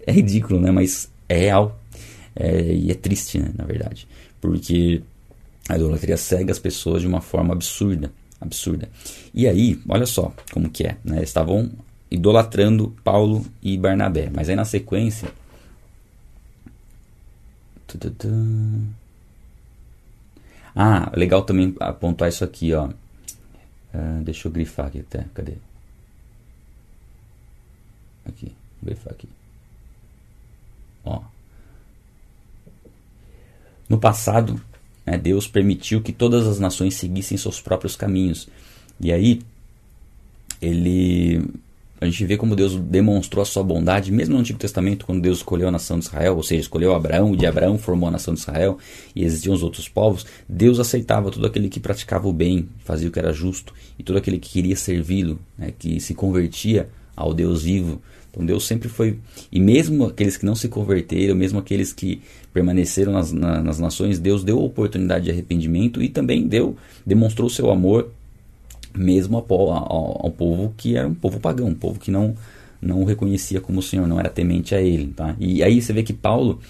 É 0.06 0.12
ridículo, 0.12 0.60
né? 0.60 0.70
mas 0.70 1.10
é 1.28 1.36
real. 1.36 1.80
É, 2.36 2.72
e 2.72 2.90
é 2.90 2.94
triste, 2.94 3.38
né, 3.38 3.50
na 3.56 3.64
verdade. 3.64 4.06
Porque 4.40 5.02
a 5.68 5.76
idolatria 5.76 6.16
cega 6.16 6.52
as 6.52 6.58
pessoas 6.58 7.02
de 7.02 7.08
uma 7.08 7.20
forma 7.20 7.52
absurda. 7.52 8.12
Absurda. 8.40 8.88
E 9.34 9.48
aí, 9.48 9.80
olha 9.88 10.06
só 10.06 10.32
como 10.52 10.70
que 10.70 10.84
é. 10.84 10.96
Né? 11.04 11.22
Estavam 11.22 11.70
idolatrando 12.10 12.94
Paulo 13.02 13.44
e 13.62 13.76
Barnabé. 13.76 14.30
Mas 14.32 14.48
aí 14.48 14.56
na 14.56 14.64
sequência. 14.64 15.28
Ah, 20.80 21.10
legal 21.16 21.42
também 21.42 21.74
apontar 21.80 22.28
isso 22.28 22.44
aqui, 22.44 22.72
ó. 22.72 22.86
Uh, 22.86 24.22
deixa 24.22 24.46
eu 24.46 24.52
grifar 24.52 24.86
aqui 24.86 25.00
até. 25.00 25.24
Cadê? 25.34 25.54
Aqui. 28.24 28.54
Vou 28.80 28.84
grifar 28.92 29.12
aqui. 29.12 29.28
Ó. 31.04 31.20
No 33.88 33.98
passado, 33.98 34.60
né, 35.04 35.18
Deus 35.18 35.48
permitiu 35.48 36.00
que 36.00 36.12
todas 36.12 36.46
as 36.46 36.60
nações 36.60 36.94
seguissem 36.94 37.36
seus 37.36 37.60
próprios 37.60 37.96
caminhos. 37.96 38.48
E 39.00 39.12
aí, 39.12 39.42
ele 40.62 41.44
a 42.00 42.04
gente 42.06 42.24
vê 42.24 42.36
como 42.36 42.54
Deus 42.54 42.76
demonstrou 42.76 43.42
a 43.42 43.46
sua 43.46 43.62
bondade, 43.62 44.12
mesmo 44.12 44.34
no 44.34 44.40
Antigo 44.40 44.58
Testamento, 44.58 45.04
quando 45.04 45.20
Deus 45.20 45.38
escolheu 45.38 45.68
a 45.68 45.70
nação 45.70 45.98
de 45.98 46.04
Israel, 46.04 46.36
ou 46.36 46.42
seja, 46.42 46.60
escolheu 46.60 46.94
Abraão, 46.94 47.34
e 47.34 47.36
de 47.36 47.46
Abraão 47.46 47.76
formou 47.76 48.08
a 48.08 48.12
nação 48.12 48.34
de 48.34 48.40
Israel, 48.40 48.78
e 49.16 49.24
existiam 49.24 49.54
os 49.54 49.62
outros 49.62 49.88
povos, 49.88 50.24
Deus 50.48 50.78
aceitava 50.78 51.30
todo 51.30 51.46
aquele 51.46 51.68
que 51.68 51.80
praticava 51.80 52.28
o 52.28 52.32
bem, 52.32 52.68
fazia 52.84 53.08
o 53.08 53.10
que 53.10 53.18
era 53.18 53.32
justo, 53.32 53.74
e 53.98 54.02
todo 54.04 54.16
aquele 54.16 54.38
que 54.38 54.50
queria 54.50 54.76
servi-lo, 54.76 55.40
né, 55.56 55.72
que 55.76 55.98
se 56.00 56.14
convertia 56.14 56.88
ao 57.16 57.34
Deus 57.34 57.64
vivo. 57.64 58.00
Então 58.30 58.46
Deus 58.46 58.66
sempre 58.66 58.88
foi. 58.88 59.18
E 59.50 59.58
mesmo 59.58 60.04
aqueles 60.04 60.36
que 60.36 60.46
não 60.46 60.54
se 60.54 60.68
converteram, 60.68 61.34
mesmo 61.34 61.58
aqueles 61.58 61.92
que 61.92 62.22
permaneceram 62.52 63.12
nas, 63.12 63.32
na, 63.32 63.60
nas 63.60 63.80
nações, 63.80 64.20
Deus 64.20 64.44
deu 64.44 64.62
oportunidade 64.62 65.24
de 65.24 65.30
arrependimento 65.32 66.00
e 66.00 66.08
também 66.08 66.46
deu, 66.46 66.76
demonstrou 67.04 67.50
seu 67.50 67.70
amor 67.70 68.10
mesmo 68.98 69.36
ao, 69.36 69.52
ao, 69.52 70.26
ao, 70.26 70.30
povo 70.30 70.74
que 70.76 70.96
era 70.96 71.06
um 71.06 71.14
povo 71.14 71.38
pagão, 71.38 71.68
um 71.68 71.74
povo 71.74 71.98
que 71.98 72.10
não 72.10 72.34
não 72.80 73.02
o 73.02 73.04
reconhecia 73.04 73.60
como 73.60 73.80
o 73.80 73.82
Senhor, 73.82 74.06
não 74.06 74.20
era 74.20 74.28
temente 74.28 74.72
a 74.72 74.80
Ele. 74.80 75.08
Tá? 75.08 75.34
E 75.40 75.62
aí 75.64 75.82
você 75.82 75.92
vê 75.92 76.04
que 76.04 76.12
Paulo, 76.12 76.60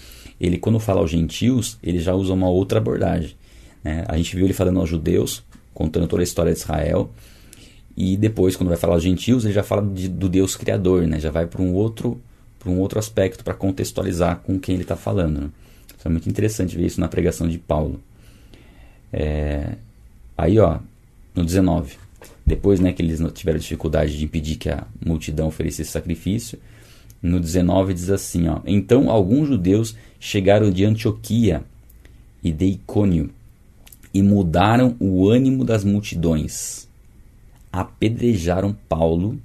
ele 0.41 0.57
quando 0.57 0.79
fala 0.79 1.01
aos 1.01 1.11
gentios, 1.11 1.77
ele 1.83 1.99
já 1.99 2.15
usa 2.15 2.33
uma 2.33 2.49
outra 2.49 2.79
abordagem. 2.79 3.35
Né? 3.83 4.05
A 4.07 4.17
gente 4.17 4.35
viu 4.35 4.45
ele 4.45 4.53
falando 4.53 4.79
aos 4.79 4.89
judeus, 4.89 5.43
contando 5.71 6.07
toda 6.07 6.21
a 6.21 6.23
história 6.23 6.51
de 6.51 6.57
Israel, 6.57 7.11
e 7.95 8.17
depois, 8.17 8.55
quando 8.55 8.69
vai 8.69 8.77
falar 8.77 8.95
aos 8.95 9.03
gentios, 9.03 9.45
ele 9.45 9.53
já 9.53 9.61
fala 9.61 9.85
de, 9.85 10.07
do 10.07 10.27
Deus 10.27 10.55
Criador, 10.55 11.05
né? 11.05 11.19
já 11.19 11.29
vai 11.29 11.45
para 11.45 11.61
um 11.61 11.73
outro 11.73 12.19
para 12.57 12.71
um 12.71 12.79
outro 12.79 12.99
aspecto 12.99 13.41
para 13.41 13.53
contextualizar 13.53 14.39
com 14.39 14.59
quem 14.59 14.75
ele 14.75 14.83
está 14.83 14.95
falando. 14.95 15.41
Né? 15.41 15.49
Isso 15.97 16.07
é 16.07 16.11
muito 16.11 16.27
interessante 16.27 16.75
ver 16.75 16.87
isso 16.87 16.99
na 16.99 17.07
pregação 17.07 17.47
de 17.47 17.57
Paulo. 17.57 18.01
É... 19.13 19.75
Aí, 20.37 20.59
ó, 20.59 20.79
no 21.33 21.45
19 21.45 22.08
depois 22.45 22.79
né, 22.79 22.91
que 22.91 23.01
eles 23.01 23.21
tiveram 23.33 23.59
dificuldade 23.59 24.17
de 24.17 24.25
impedir 24.25 24.55
que 24.55 24.69
a 24.69 24.85
multidão 25.05 25.47
oferecesse 25.47 25.91
sacrifício, 25.91 26.59
no 27.21 27.39
19 27.39 27.93
diz 27.93 28.09
assim: 28.09 28.47
ó, 28.47 28.59
Então 28.65 29.09
alguns 29.09 29.47
judeus 29.47 29.95
chegaram 30.19 30.71
de 30.71 30.85
Antioquia 30.85 31.63
e 32.43 32.51
de 32.51 32.65
Icônio 32.65 33.29
e 34.13 34.21
mudaram 34.21 34.95
o 34.99 35.29
ânimo 35.29 35.63
das 35.63 35.83
multidões. 35.83 36.87
Apedrejaram 37.71 38.75
Paulo 38.87 39.39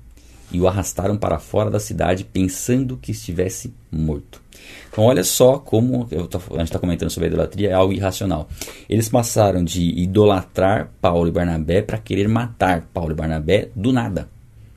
e 0.55 0.61
o 0.61 0.69
arrastaram 0.69 1.17
para 1.17 1.41
fora 1.41 1.69
da 1.69 1.81
cidade, 1.81 2.23
pensando 2.23 2.97
que 2.97 3.11
estivesse 3.11 3.75
morto. 3.91 4.41
Então, 4.89 5.03
olha 5.03 5.25
só 5.25 5.59
como 5.59 6.07
tô, 6.07 6.39
a 6.39 6.59
gente 6.59 6.67
está 6.67 6.79
comentando 6.79 7.11
sobre 7.11 7.27
a 7.27 7.33
idolatria, 7.33 7.71
é 7.71 7.73
algo 7.73 7.93
irracional. 7.93 8.49
Eles 8.89 9.09
passaram 9.09 9.65
de 9.65 9.83
idolatrar 9.83 10.91
Paulo 11.01 11.27
e 11.27 11.33
Barnabé 11.33 11.83
para 11.83 11.99
querer 11.99 12.29
matar 12.29 12.89
Paulo 12.95 13.11
e 13.11 13.15
Barnabé 13.17 13.71
do 13.75 13.93
nada, 13.93 14.29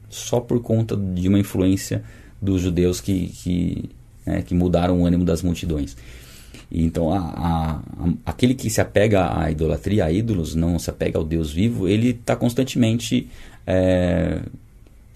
só 0.09 0.39
por 0.39 0.59
conta 0.63 0.97
de 0.97 1.27
uma 1.27 1.37
influência 1.37 2.03
dos 2.41 2.59
judeus 2.59 2.99
que, 2.99 3.27
que, 3.27 3.89
né, 4.25 4.41
que 4.41 4.55
mudaram 4.55 5.01
o 5.01 5.05
ânimo 5.05 5.23
das 5.23 5.43
multidões. 5.43 5.95
Então, 6.71 7.13
a, 7.13 7.19
a, 7.19 7.81
aquele 8.25 8.55
que 8.55 8.67
se 8.71 8.81
apega 8.81 9.39
à 9.39 9.51
idolatria, 9.51 10.05
a 10.05 10.11
ídolos, 10.11 10.55
não 10.55 10.79
se 10.79 10.89
apega 10.89 11.19
ao 11.19 11.23
Deus 11.23 11.51
vivo, 11.51 11.87
ele 11.87 12.09
está 12.09 12.35
constantemente 12.35 13.29
é, 13.67 14.41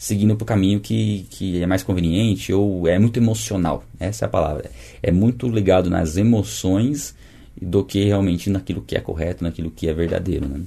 seguindo 0.02 0.36
para 0.36 0.44
o 0.44 0.48
caminho 0.48 0.80
que, 0.80 1.28
que 1.30 1.62
é 1.62 1.68
mais 1.68 1.84
conveniente 1.84 2.52
ou 2.52 2.88
é 2.88 2.98
muito 2.98 3.18
emocional. 3.18 3.84
Essa 4.00 4.26
é 4.26 4.28
a 4.28 4.30
palavra. 4.30 4.72
É 5.04 5.12
muito 5.12 5.48
ligado 5.48 5.92
nas 5.92 6.18
emoções 6.18 7.16
do 7.62 7.86
que 7.86 8.06
realmente 8.06 8.50
naquilo 8.50 8.82
que 8.82 8.98
é 8.98 9.00
correto, 9.00 9.44
naquilo 9.44 9.70
que 9.70 9.88
é 9.88 9.94
verdadeiro. 9.94 10.48
Né? 10.48 10.64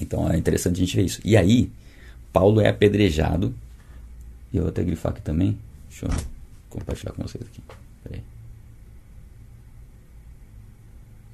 Então 0.00 0.26
é 0.26 0.38
interessante 0.38 0.76
a 0.76 0.78
gente 0.78 0.96
ver 0.96 1.04
isso. 1.04 1.20
E 1.22 1.36
aí, 1.36 1.70
Paulo 2.32 2.62
é 2.62 2.70
apedrejado. 2.70 3.54
E 4.54 4.56
eu 4.56 4.62
vou 4.62 4.70
até 4.70 4.82
grifar 4.82 5.12
aqui 5.12 5.20
também. 5.20 5.58
Deixa 5.90 6.06
eu 6.06 6.10
compartilhar 6.70 7.12
com 7.12 7.22
vocês 7.24 7.44
aqui. 7.44 7.60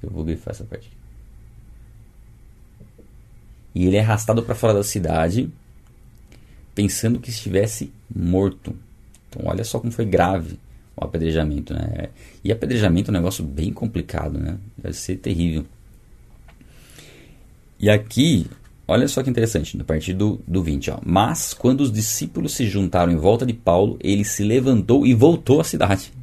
Eu 0.03 0.09
vou 0.09 0.25
grifar 0.25 0.53
essa 0.53 0.65
parte 0.65 0.89
aqui. 0.89 0.97
E 3.73 3.85
ele 3.85 3.95
é 3.95 4.01
arrastado 4.01 4.43
para 4.43 4.55
fora 4.55 4.73
da 4.73 4.83
cidade 4.83 5.49
pensando 6.75 7.19
que 7.19 7.29
estivesse 7.29 7.91
morto. 8.13 8.75
Então, 9.29 9.49
olha 9.49 9.63
só 9.63 9.79
como 9.79 9.91
foi 9.91 10.05
grave 10.05 10.59
o 10.95 11.03
apedrejamento, 11.03 11.73
né? 11.73 12.09
E 12.43 12.51
apedrejamento 12.51 13.09
é 13.09 13.11
um 13.11 13.17
negócio 13.17 13.43
bem 13.43 13.73
complicado, 13.73 14.37
né? 14.37 14.57
Deve 14.77 14.95
ser 14.95 15.15
terrível. 15.15 15.65
E 17.79 17.89
aqui, 17.89 18.47
olha 18.87 19.07
só 19.07 19.21
que 19.21 19.29
interessante, 19.29 19.77
no 19.77 19.83
partir 19.83 20.13
do, 20.13 20.39
do 20.47 20.63
20, 20.63 20.91
ó. 20.91 20.99
Mas, 21.05 21.53
quando 21.53 21.81
os 21.81 21.91
discípulos 21.91 22.53
se 22.53 22.67
juntaram 22.67 23.11
em 23.11 23.17
volta 23.17 23.45
de 23.45 23.53
Paulo, 23.53 23.97
ele 24.01 24.23
se 24.23 24.43
levantou 24.43 25.05
e 25.05 25.13
voltou 25.13 25.59
à 25.59 25.63
cidade. 25.63 26.11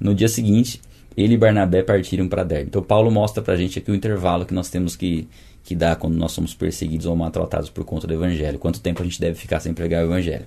No 0.00 0.14
dia 0.14 0.28
seguinte, 0.28 0.80
ele 1.14 1.34
e 1.34 1.36
Barnabé 1.36 1.82
partiram 1.82 2.26
para 2.26 2.42
Derbe. 2.42 2.68
Então, 2.68 2.82
Paulo 2.82 3.10
mostra 3.10 3.42
para 3.42 3.52
a 3.52 3.56
gente 3.58 3.78
aqui 3.78 3.90
o 3.90 3.94
intervalo 3.94 4.46
que 4.46 4.54
nós 4.54 4.70
temos 4.70 4.96
que 4.96 5.28
que 5.64 5.74
dá 5.74 5.94
quando 5.94 6.14
nós 6.14 6.32
somos 6.32 6.54
perseguidos 6.54 7.06
ou 7.06 7.14
maltratados 7.14 7.70
por 7.70 7.84
conta 7.84 8.06
do 8.06 8.14
Evangelho. 8.14 8.58
Quanto 8.58 8.80
tempo 8.80 9.02
a 9.02 9.04
gente 9.04 9.20
deve 9.20 9.38
ficar 9.38 9.60
sem 9.60 9.72
pregar 9.72 10.02
o 10.02 10.08
Evangelho? 10.08 10.46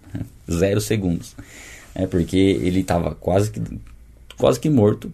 Zero 0.50 0.80
segundos. 0.80 1.34
É 1.94 2.06
porque 2.06 2.36
ele 2.36 2.80
estava 2.80 3.14
quase 3.14 3.50
que, 3.50 3.60
quase 4.36 4.58
que 4.58 4.68
morto. 4.68 5.12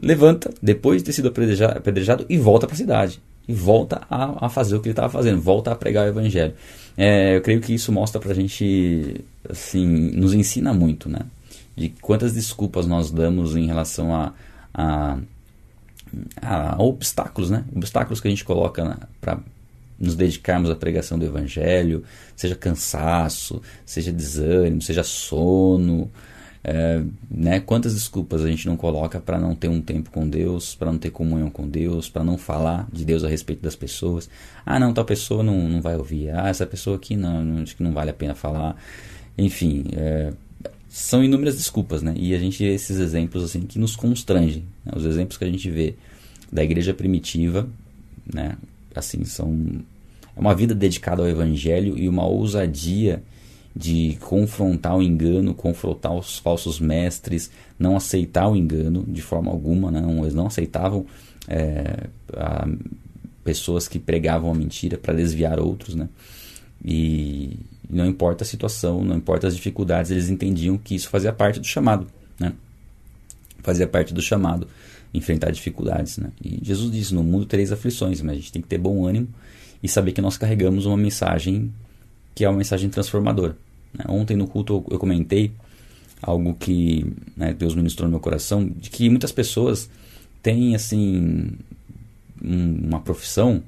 Levanta, 0.00 0.52
depois 0.62 1.02
de 1.02 1.06
ter 1.06 1.12
sido 1.12 1.28
apedrejado, 1.28 2.26
e 2.28 2.38
volta 2.38 2.66
para 2.66 2.74
a 2.74 2.78
cidade. 2.78 3.20
E 3.48 3.52
volta 3.52 4.02
a, 4.10 4.46
a, 4.46 4.48
fazer 4.48 4.76
o 4.76 4.80
que 4.80 4.88
ele 4.88 4.92
estava 4.92 5.08
fazendo, 5.08 5.40
volta 5.40 5.70
a 5.70 5.76
pregar 5.76 6.06
o 6.06 6.08
Evangelho. 6.08 6.54
É, 6.96 7.36
eu 7.36 7.42
creio 7.42 7.60
que 7.60 7.74
isso 7.74 7.92
mostra 7.92 8.20
para 8.20 8.32
a 8.32 8.34
gente, 8.34 9.24
assim, 9.48 9.86
nos 9.86 10.34
ensina 10.34 10.72
muito, 10.72 11.08
né? 11.08 11.20
De 11.76 11.90
quantas 12.00 12.32
desculpas 12.32 12.86
nós 12.86 13.10
damos 13.10 13.54
em 13.54 13.66
relação 13.66 14.14
a, 14.14 14.32
a 14.74 15.18
a, 16.40 16.76
obstáculos, 16.82 17.50
né? 17.50 17.64
Obstáculos 17.74 18.20
que 18.20 18.28
a 18.28 18.30
gente 18.30 18.44
coloca 18.44 19.08
para 19.20 19.38
nos 19.98 20.14
dedicarmos 20.14 20.70
à 20.70 20.76
pregação 20.76 21.18
do 21.18 21.24
Evangelho, 21.24 22.04
seja 22.34 22.54
cansaço, 22.54 23.62
seja 23.84 24.12
desânimo, 24.12 24.82
seja 24.82 25.02
sono, 25.02 26.10
é, 26.68 27.00
né? 27.30 27.60
Quantas 27.60 27.94
desculpas 27.94 28.42
a 28.42 28.48
gente 28.48 28.66
não 28.66 28.76
coloca 28.76 29.20
para 29.20 29.38
não 29.38 29.54
ter 29.54 29.68
um 29.68 29.80
tempo 29.80 30.10
com 30.10 30.28
Deus, 30.28 30.74
para 30.74 30.90
não 30.90 30.98
ter 30.98 31.10
comunhão 31.10 31.48
com 31.48 31.68
Deus, 31.68 32.08
para 32.08 32.24
não 32.24 32.36
falar 32.36 32.88
de 32.92 33.04
Deus 33.04 33.22
a 33.22 33.28
respeito 33.28 33.62
das 33.62 33.76
pessoas. 33.76 34.28
Ah, 34.64 34.80
não, 34.80 34.92
tal 34.92 35.04
pessoa 35.04 35.44
não, 35.44 35.68
não 35.68 35.80
vai 35.80 35.96
ouvir. 35.96 36.30
Ah, 36.30 36.48
essa 36.48 36.66
pessoa 36.66 36.96
aqui 36.96 37.16
não, 37.16 37.44
não 37.44 37.62
acho 37.62 37.76
que 37.76 37.84
não 37.84 37.92
vale 37.92 38.10
a 38.10 38.14
pena 38.14 38.34
falar. 38.34 38.76
Enfim, 39.38 39.84
é, 39.96 40.32
são 40.96 41.22
inúmeras 41.22 41.56
desculpas, 41.56 42.00
né? 42.00 42.14
E 42.16 42.34
a 42.34 42.38
gente 42.38 42.64
esses 42.64 42.98
exemplos 42.98 43.44
assim 43.44 43.60
que 43.60 43.78
nos 43.78 43.94
constrangem. 43.94 44.64
Né? 44.82 44.92
Os 44.96 45.04
exemplos 45.04 45.36
que 45.36 45.44
a 45.44 45.50
gente 45.50 45.70
vê 45.70 45.94
da 46.50 46.64
igreja 46.64 46.94
primitiva, 46.94 47.68
né? 48.32 48.56
Assim, 48.94 49.22
são 49.24 49.84
é 50.34 50.40
uma 50.40 50.54
vida 50.54 50.74
dedicada 50.74 51.20
ao 51.20 51.28
evangelho 51.28 51.98
e 51.98 52.08
uma 52.08 52.26
ousadia 52.26 53.22
de 53.74 54.16
confrontar 54.20 54.96
o 54.96 55.02
engano, 55.02 55.54
confrontar 55.54 56.14
os 56.14 56.38
falsos 56.38 56.80
mestres, 56.80 57.50
não 57.78 57.94
aceitar 57.94 58.48
o 58.48 58.56
engano 58.56 59.04
de 59.06 59.20
forma 59.20 59.50
alguma, 59.52 59.90
né? 59.90 60.02
eles 60.22 60.32
não 60.32 60.46
aceitavam 60.46 61.04
é, 61.46 62.06
a, 62.32 62.66
pessoas 63.44 63.86
que 63.86 63.98
pregavam 63.98 64.50
a 64.50 64.54
mentira 64.54 64.96
para 64.96 65.12
desviar 65.12 65.60
outros, 65.60 65.94
né? 65.94 66.08
E, 66.82 67.58
não 67.88 68.06
importa 68.06 68.44
a 68.44 68.46
situação, 68.46 69.04
não 69.04 69.16
importa 69.16 69.46
as 69.46 69.54
dificuldades, 69.54 70.10
eles 70.10 70.28
entendiam 70.28 70.76
que 70.76 70.94
isso 70.94 71.08
fazia 71.08 71.32
parte 71.32 71.60
do 71.60 71.66
chamado, 71.66 72.06
né? 72.38 72.52
Fazia 73.62 73.86
parte 73.86 74.12
do 74.12 74.22
chamado 74.22 74.68
enfrentar 75.14 75.50
dificuldades, 75.50 76.18
né? 76.18 76.30
E 76.42 76.58
Jesus 76.62 76.90
disse: 76.92 77.14
"No 77.14 77.22
mundo 77.22 77.46
tereis 77.46 77.72
aflições, 77.72 78.20
mas 78.20 78.32
a 78.32 78.36
gente 78.36 78.52
tem 78.52 78.62
que 78.62 78.68
ter 78.68 78.78
bom 78.78 79.06
ânimo 79.06 79.28
e 79.82 79.88
saber 79.88 80.12
que 80.12 80.20
nós 80.20 80.36
carregamos 80.36 80.86
uma 80.86 80.96
mensagem 80.96 81.72
que 82.34 82.44
é 82.44 82.48
uma 82.48 82.58
mensagem 82.58 82.90
transformadora." 82.90 83.56
Né? 83.94 84.04
Ontem 84.08 84.36
no 84.36 84.46
culto 84.46 84.84
eu 84.90 84.98
comentei 84.98 85.52
algo 86.20 86.54
que 86.54 87.06
né, 87.36 87.54
Deus 87.54 87.74
ministrou 87.74 88.06
no 88.06 88.12
meu 88.12 88.20
coração, 88.20 88.66
de 88.66 88.90
que 88.90 89.08
muitas 89.08 89.32
pessoas 89.32 89.88
têm 90.42 90.74
assim 90.74 91.52
uma 92.42 93.00
profissão 93.00 93.62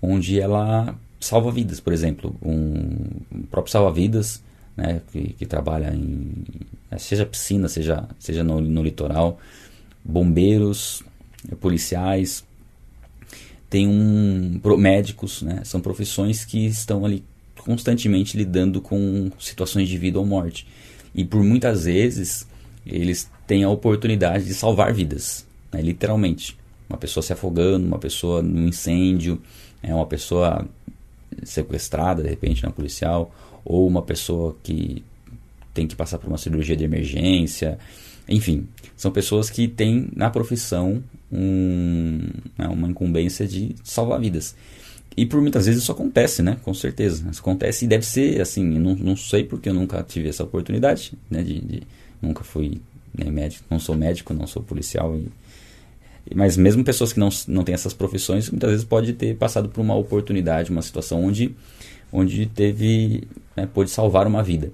onde 0.00 0.38
ela 0.38 0.96
salva 1.20 1.50
vidas, 1.50 1.80
por 1.80 1.92
exemplo, 1.92 2.34
um 2.42 3.44
próprio 3.50 3.72
salva-vidas, 3.72 4.42
né, 4.76 5.00
que, 5.10 5.32
que, 5.32 5.46
trabalha 5.46 5.94
em 5.94 6.44
né, 6.90 6.98
seja 6.98 7.24
piscina, 7.24 7.68
seja, 7.68 8.06
seja 8.18 8.44
no, 8.44 8.60
no 8.60 8.82
litoral, 8.82 9.38
bombeiros, 10.04 11.02
policiais, 11.60 12.44
tem 13.70 13.88
um 13.88 14.60
médicos, 14.78 15.42
né, 15.42 15.62
são 15.64 15.80
profissões 15.80 16.44
que 16.44 16.66
estão 16.66 17.04
ali 17.04 17.24
constantemente 17.58 18.36
lidando 18.36 18.80
com 18.80 19.30
situações 19.38 19.88
de 19.88 19.98
vida 19.98 20.18
ou 20.18 20.26
morte 20.26 20.66
e 21.14 21.24
por 21.24 21.42
muitas 21.42 21.84
vezes 21.84 22.46
eles 22.86 23.28
têm 23.46 23.64
a 23.64 23.70
oportunidade 23.70 24.44
de 24.44 24.54
salvar 24.54 24.92
vidas. 24.92 25.46
né, 25.72 25.80
literalmente. 25.82 26.56
Uma 26.88 26.98
pessoa 26.98 27.22
se 27.22 27.32
afogando, 27.32 27.84
uma 27.84 27.98
pessoa 27.98 28.40
no 28.42 28.68
incêndio, 28.68 29.42
é 29.82 29.92
uma 29.92 30.06
pessoa 30.06 30.64
sequestrada 31.42 32.22
de 32.22 32.28
repente 32.28 32.62
na 32.62 32.70
policial, 32.70 33.34
ou 33.64 33.86
uma 33.86 34.02
pessoa 34.02 34.56
que 34.62 35.02
tem 35.74 35.86
que 35.86 35.96
passar 35.96 36.18
por 36.18 36.28
uma 36.28 36.38
cirurgia 36.38 36.76
de 36.76 36.84
emergência, 36.84 37.78
enfim, 38.28 38.66
são 38.96 39.10
pessoas 39.10 39.50
que 39.50 39.68
têm 39.68 40.08
na 40.14 40.30
profissão 40.30 41.02
um, 41.30 42.20
né, 42.56 42.66
uma 42.68 42.88
incumbência 42.88 43.46
de 43.46 43.74
salvar 43.84 44.20
vidas. 44.20 44.54
E 45.16 45.24
por 45.24 45.40
muitas 45.40 45.66
vezes 45.66 45.82
isso 45.82 45.92
acontece, 45.92 46.42
né? 46.42 46.58
Com 46.62 46.74
certeza. 46.74 47.26
Isso 47.30 47.40
acontece 47.40 47.84
e 47.86 47.88
deve 47.88 48.04
ser 48.04 48.40
assim. 48.40 48.64
Não, 48.64 48.94
não 48.94 49.16
sei 49.16 49.44
porque 49.44 49.68
eu 49.68 49.74
nunca 49.74 50.02
tive 50.02 50.28
essa 50.28 50.44
oportunidade, 50.44 51.12
né? 51.30 51.42
De, 51.42 51.58
de 51.58 51.82
nunca 52.20 52.44
fui 52.44 52.80
né, 53.16 53.30
médico, 53.30 53.64
não 53.70 53.78
sou 53.78 53.96
médico, 53.96 54.34
não 54.34 54.46
sou 54.46 54.62
policial. 54.62 55.16
E, 55.16 55.28
mas 56.34 56.56
mesmo 56.56 56.82
pessoas 56.82 57.12
que 57.12 57.20
não, 57.20 57.28
não 57.48 57.62
têm 57.62 57.74
essas 57.74 57.94
profissões, 57.94 58.50
muitas 58.50 58.70
vezes 58.70 58.84
pode 58.84 59.12
ter 59.12 59.36
passado 59.36 59.68
por 59.68 59.80
uma 59.80 59.94
oportunidade, 59.94 60.70
uma 60.70 60.82
situação 60.82 61.24
onde, 61.24 61.54
onde 62.12 62.46
teve, 62.46 63.28
né, 63.56 63.68
pôde 63.72 63.90
salvar 63.90 64.26
uma 64.26 64.42
vida. 64.42 64.72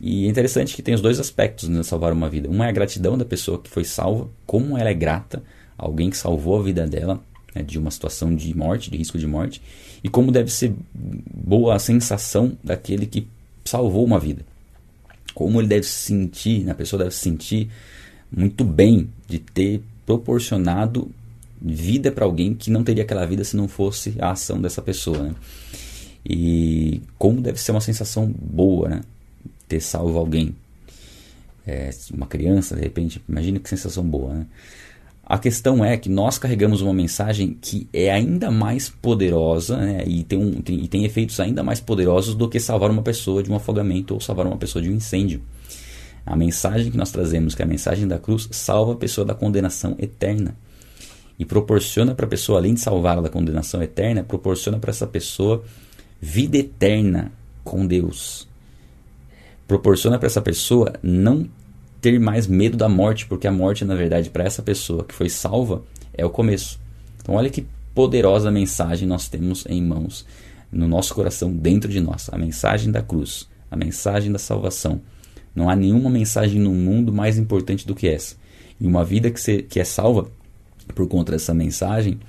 E 0.00 0.26
é 0.26 0.28
interessante 0.28 0.74
que 0.74 0.82
tem 0.82 0.94
os 0.94 1.00
dois 1.00 1.18
aspectos 1.18 1.68
de 1.68 1.84
salvar 1.84 2.12
uma 2.12 2.28
vida. 2.28 2.48
Uma 2.48 2.66
é 2.66 2.68
a 2.68 2.72
gratidão 2.72 3.16
da 3.16 3.24
pessoa 3.24 3.58
que 3.58 3.70
foi 3.70 3.84
salva, 3.84 4.28
como 4.46 4.76
ela 4.76 4.90
é 4.90 4.94
grata 4.94 5.42
a 5.78 5.84
alguém 5.84 6.10
que 6.10 6.16
salvou 6.16 6.58
a 6.58 6.62
vida 6.62 6.86
dela 6.86 7.20
né, 7.54 7.62
de 7.62 7.78
uma 7.78 7.90
situação 7.90 8.34
de 8.34 8.54
morte, 8.56 8.90
de 8.90 8.98
risco 8.98 9.18
de 9.18 9.26
morte, 9.26 9.62
e 10.04 10.08
como 10.08 10.30
deve 10.30 10.50
ser 10.50 10.74
boa 10.94 11.74
a 11.74 11.78
sensação 11.78 12.56
daquele 12.62 13.06
que 13.06 13.26
salvou 13.64 14.04
uma 14.04 14.20
vida. 14.20 14.44
Como 15.34 15.60
ele 15.60 15.68
deve 15.68 15.84
se 15.84 16.06
sentir, 16.06 16.64
né, 16.64 16.72
a 16.72 16.74
pessoa 16.74 16.98
deve 16.98 17.14
se 17.14 17.20
sentir 17.20 17.70
muito 18.30 18.64
bem 18.64 19.08
de 19.26 19.38
ter 19.38 19.82
proporcionado 20.06 21.10
vida 21.60 22.12
para 22.12 22.24
alguém 22.24 22.54
que 22.54 22.70
não 22.70 22.84
teria 22.84 23.02
aquela 23.02 23.26
vida 23.26 23.42
se 23.42 23.56
não 23.56 23.66
fosse 23.66 24.14
a 24.18 24.30
ação 24.30 24.60
dessa 24.60 24.80
pessoa. 24.80 25.18
Né? 25.18 25.34
E 26.24 27.02
como 27.18 27.40
deve 27.40 27.60
ser 27.60 27.72
uma 27.72 27.80
sensação 27.80 28.26
boa, 28.26 28.88
né? 28.88 29.00
ter 29.68 29.80
salvo 29.80 30.18
alguém. 30.18 30.54
É, 31.66 31.90
uma 32.14 32.26
criança, 32.26 32.76
de 32.76 32.82
repente, 32.82 33.20
imagina 33.28 33.58
que 33.58 33.68
sensação 33.68 34.04
boa, 34.04 34.34
né? 34.34 34.46
A 35.28 35.38
questão 35.38 35.84
é 35.84 35.96
que 35.96 36.08
nós 36.08 36.38
carregamos 36.38 36.80
uma 36.80 36.94
mensagem 36.94 37.58
que 37.60 37.88
é 37.92 38.12
ainda 38.12 38.48
mais 38.48 38.88
poderosa 38.88 39.76
né, 39.76 40.04
e, 40.06 40.22
tem 40.22 40.38
um, 40.38 40.62
tem, 40.62 40.84
e 40.84 40.86
tem 40.86 41.04
efeitos 41.04 41.40
ainda 41.40 41.64
mais 41.64 41.80
poderosos 41.80 42.36
do 42.36 42.48
que 42.48 42.60
salvar 42.60 42.92
uma 42.92 43.02
pessoa 43.02 43.42
de 43.42 43.50
um 43.50 43.56
afogamento 43.56 44.14
ou 44.14 44.20
salvar 44.20 44.46
uma 44.46 44.56
pessoa 44.56 44.80
de 44.80 44.88
um 44.88 44.94
incêndio. 44.94 45.42
A 46.26 46.36
mensagem 46.36 46.90
que 46.90 46.96
nós 46.98 47.10
trazemos, 47.10 47.54
que 47.54 47.62
é 47.62 47.64
a 47.64 47.68
mensagem 47.68 48.06
da 48.06 48.18
cruz, 48.18 48.48
salva 48.50 48.92
a 48.92 48.96
pessoa 48.96 49.24
da 49.24 49.34
condenação 49.34 49.94
eterna. 49.98 50.56
E 51.38 51.44
proporciona 51.44 52.14
para 52.14 52.26
a 52.26 52.28
pessoa, 52.28 52.58
além 52.58 52.74
de 52.74 52.80
salvá-la 52.80 53.22
da 53.22 53.28
condenação 53.28 53.82
eterna, 53.82 54.24
proporciona 54.24 54.78
para 54.78 54.90
essa 54.90 55.06
pessoa 55.06 55.62
vida 56.20 56.56
eterna 56.56 57.30
com 57.62 57.86
Deus 57.86 58.48
proporciona 59.66 60.18
para 60.18 60.26
essa 60.26 60.40
pessoa 60.40 60.92
não 61.02 61.48
ter 62.00 62.18
mais 62.20 62.46
medo 62.46 62.76
da 62.76 62.88
morte, 62.88 63.26
porque 63.26 63.46
a 63.46 63.52
morte, 63.52 63.84
na 63.84 63.94
verdade, 63.94 64.30
para 64.30 64.44
essa 64.44 64.62
pessoa 64.62 65.04
que 65.04 65.14
foi 65.14 65.28
salva, 65.28 65.82
é 66.14 66.24
o 66.24 66.30
começo. 66.30 66.78
Então, 67.20 67.34
olha 67.34 67.50
que 67.50 67.66
poderosa 67.94 68.50
mensagem 68.50 69.08
nós 69.08 69.28
temos 69.28 69.64
em 69.68 69.82
mãos, 69.82 70.24
no 70.70 70.86
nosso 70.86 71.14
coração, 71.14 71.52
dentro 71.52 71.90
de 71.90 72.00
nós. 72.00 72.28
A 72.30 72.38
mensagem 72.38 72.92
da 72.92 73.02
cruz, 73.02 73.48
a 73.70 73.76
mensagem 73.76 74.30
da 74.30 74.38
salvação. 74.38 75.00
Não 75.56 75.70
há 75.70 75.74
nenhuma 75.74 76.10
mensagem 76.10 76.60
no 76.60 76.72
mundo 76.72 77.10
mais 77.10 77.38
importante 77.38 77.86
do 77.86 77.94
que 77.94 78.06
essa. 78.06 78.36
E 78.78 78.86
uma 78.86 79.02
vida 79.02 79.30
que, 79.30 79.40
se, 79.40 79.62
que 79.62 79.80
é 79.80 79.84
salva 79.84 80.30
por 80.94 81.08
conta 81.08 81.32
dessa 81.32 81.54
mensagem 81.54 82.20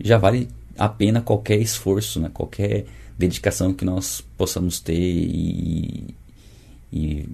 já 0.00 0.16
vale 0.16 0.48
a 0.78 0.88
pena 0.88 1.20
qualquer 1.20 1.60
esforço, 1.60 2.20
né? 2.20 2.30
qualquer 2.32 2.86
dedicação 3.18 3.74
que 3.74 3.84
nós 3.84 4.22
possamos 4.38 4.80
ter 4.80 4.94
e, 4.94 6.14
e 6.92 7.28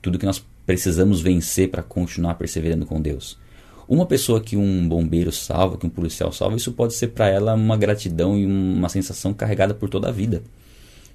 tudo 0.00 0.18
que 0.18 0.26
nós 0.26 0.44
precisamos 0.66 1.20
vencer 1.20 1.70
para 1.70 1.82
continuar 1.82 2.34
perseverando 2.34 2.86
com 2.86 3.00
Deus. 3.00 3.38
Uma 3.86 4.06
pessoa 4.06 4.40
que 4.40 4.56
um 4.56 4.88
bombeiro 4.88 5.30
salva, 5.30 5.76
que 5.76 5.86
um 5.86 5.90
policial 5.90 6.32
salva, 6.32 6.56
isso 6.56 6.72
pode 6.72 6.94
ser 6.94 7.08
para 7.08 7.28
ela 7.28 7.54
uma 7.54 7.76
gratidão 7.76 8.36
e 8.36 8.46
uma 8.46 8.88
sensação 8.88 9.34
carregada 9.34 9.74
por 9.74 9.90
toda 9.90 10.08
a 10.08 10.12
vida. 10.12 10.42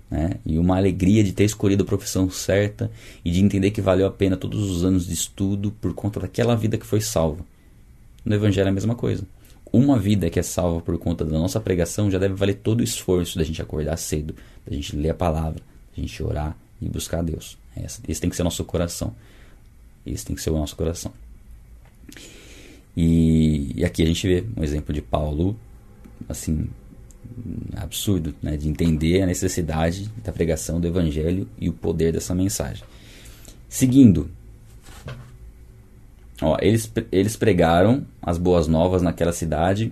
Né? 0.10 0.32
E 0.46 0.58
uma 0.58 0.78
alegria 0.78 1.24
de 1.24 1.32
ter 1.32 1.44
escolhido 1.44 1.84
a 1.84 1.86
profissão 1.86 2.30
certa 2.30 2.92
e 3.24 3.32
de 3.32 3.42
entender 3.42 3.72
que 3.72 3.82
valeu 3.82 4.08
a 4.08 4.12
pena 4.12 4.36
todos 4.36 4.70
os 4.70 4.84
anos 4.84 5.06
de 5.08 5.14
estudo 5.14 5.72
por 5.80 5.94
conta 5.94 6.20
daquela 6.20 6.56
vida 6.56 6.78
que 6.78 6.86
foi 6.86 7.02
salva. 7.02 7.46
No 8.26 8.36
Evangelho 8.36 8.68
é 8.68 8.70
a 8.70 8.74
mesma 8.74 8.96
coisa. 8.96 9.24
Uma 9.72 10.00
vida 10.00 10.30
que 10.30 10.40
é 10.40 10.44
salva 10.44 10.82
por 10.82 10.98
conta 10.98 11.24
da 11.24 11.38
nossa 11.38 11.60
pregação 11.60 12.10
já 12.10 12.18
deve 12.18 12.34
valer 12.34 12.56
todo 12.56 12.80
o 12.80 12.84
esforço 12.84 13.38
da 13.38 13.44
gente 13.44 13.62
acordar 13.62 13.98
cedo, 13.98 14.36
da 14.66 14.76
gente 14.76 14.96
ler 14.96 15.12
a 15.12 15.14
palavra, 15.14 15.62
da 15.96 16.02
gente 16.02 16.24
orar 16.24 16.58
e 16.82 16.90
buscar 16.90 17.20
a 17.20 17.22
Deus. 17.22 17.58
Esse 18.08 18.20
tem 18.20 18.30
que 18.30 18.36
ser 18.36 18.44
nosso 18.44 18.64
coração. 18.66 19.16
Esse 20.06 20.26
tem 20.26 20.36
que 20.36 20.42
ser 20.42 20.50
o 20.50 20.58
nosso 20.58 20.76
coração. 20.76 21.14
E, 22.98 23.72
e 23.76 23.86
aqui 23.86 24.02
a 24.02 24.06
gente 24.06 24.28
vê 24.28 24.44
um 24.58 24.64
exemplo 24.64 24.94
de 24.94 25.02
Paulo, 25.02 25.58
assim, 26.28 26.68
absurdo, 27.76 28.34
né, 28.42 28.58
de 28.58 28.68
entender 28.68 29.22
a 29.22 29.26
necessidade 29.26 30.10
da 30.24 30.32
pregação 30.32 30.80
do 30.80 30.88
Evangelho 30.88 31.48
e 31.58 31.70
o 31.70 31.74
poder 31.74 32.14
dessa 32.14 32.34
mensagem. 32.36 32.84
Seguindo, 33.68 34.30
ó, 36.42 36.58
eles, 36.62 36.92
eles 37.12 37.36
pregaram 37.36 38.06
as 38.22 38.38
boas 38.38 38.68
novas 38.68 39.02
naquela 39.02 39.32
cidade 39.32 39.92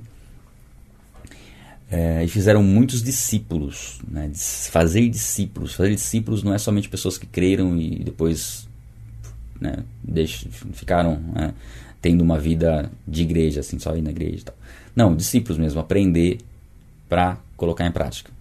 é, 1.89 2.23
e 2.23 2.27
fizeram 2.27 2.61
muitos 2.61 3.01
discípulos. 3.01 3.99
Né? 4.07 4.31
Fazer 4.35 5.07
discípulos. 5.09 5.73
Fazer 5.73 5.95
discípulos 5.95 6.43
não 6.43 6.53
é 6.53 6.57
somente 6.57 6.89
pessoas 6.89 7.17
que 7.17 7.25
creram 7.25 7.77
e 7.77 8.03
depois 8.03 8.67
né, 9.59 9.83
ficaram 10.73 11.19
né, 11.33 11.53
tendo 12.01 12.21
uma 12.21 12.39
vida 12.39 12.91
de 13.07 13.23
igreja, 13.23 13.61
assim, 13.61 13.79
só 13.79 13.95
ir 13.95 14.01
na 14.01 14.11
igreja 14.11 14.37
e 14.39 14.43
tal. 14.43 14.55
Não, 14.95 15.15
discípulos 15.15 15.57
mesmo, 15.57 15.79
aprender 15.79 16.39
para 17.07 17.37
colocar 17.55 17.85
em 17.85 17.91
prática. 17.91 18.31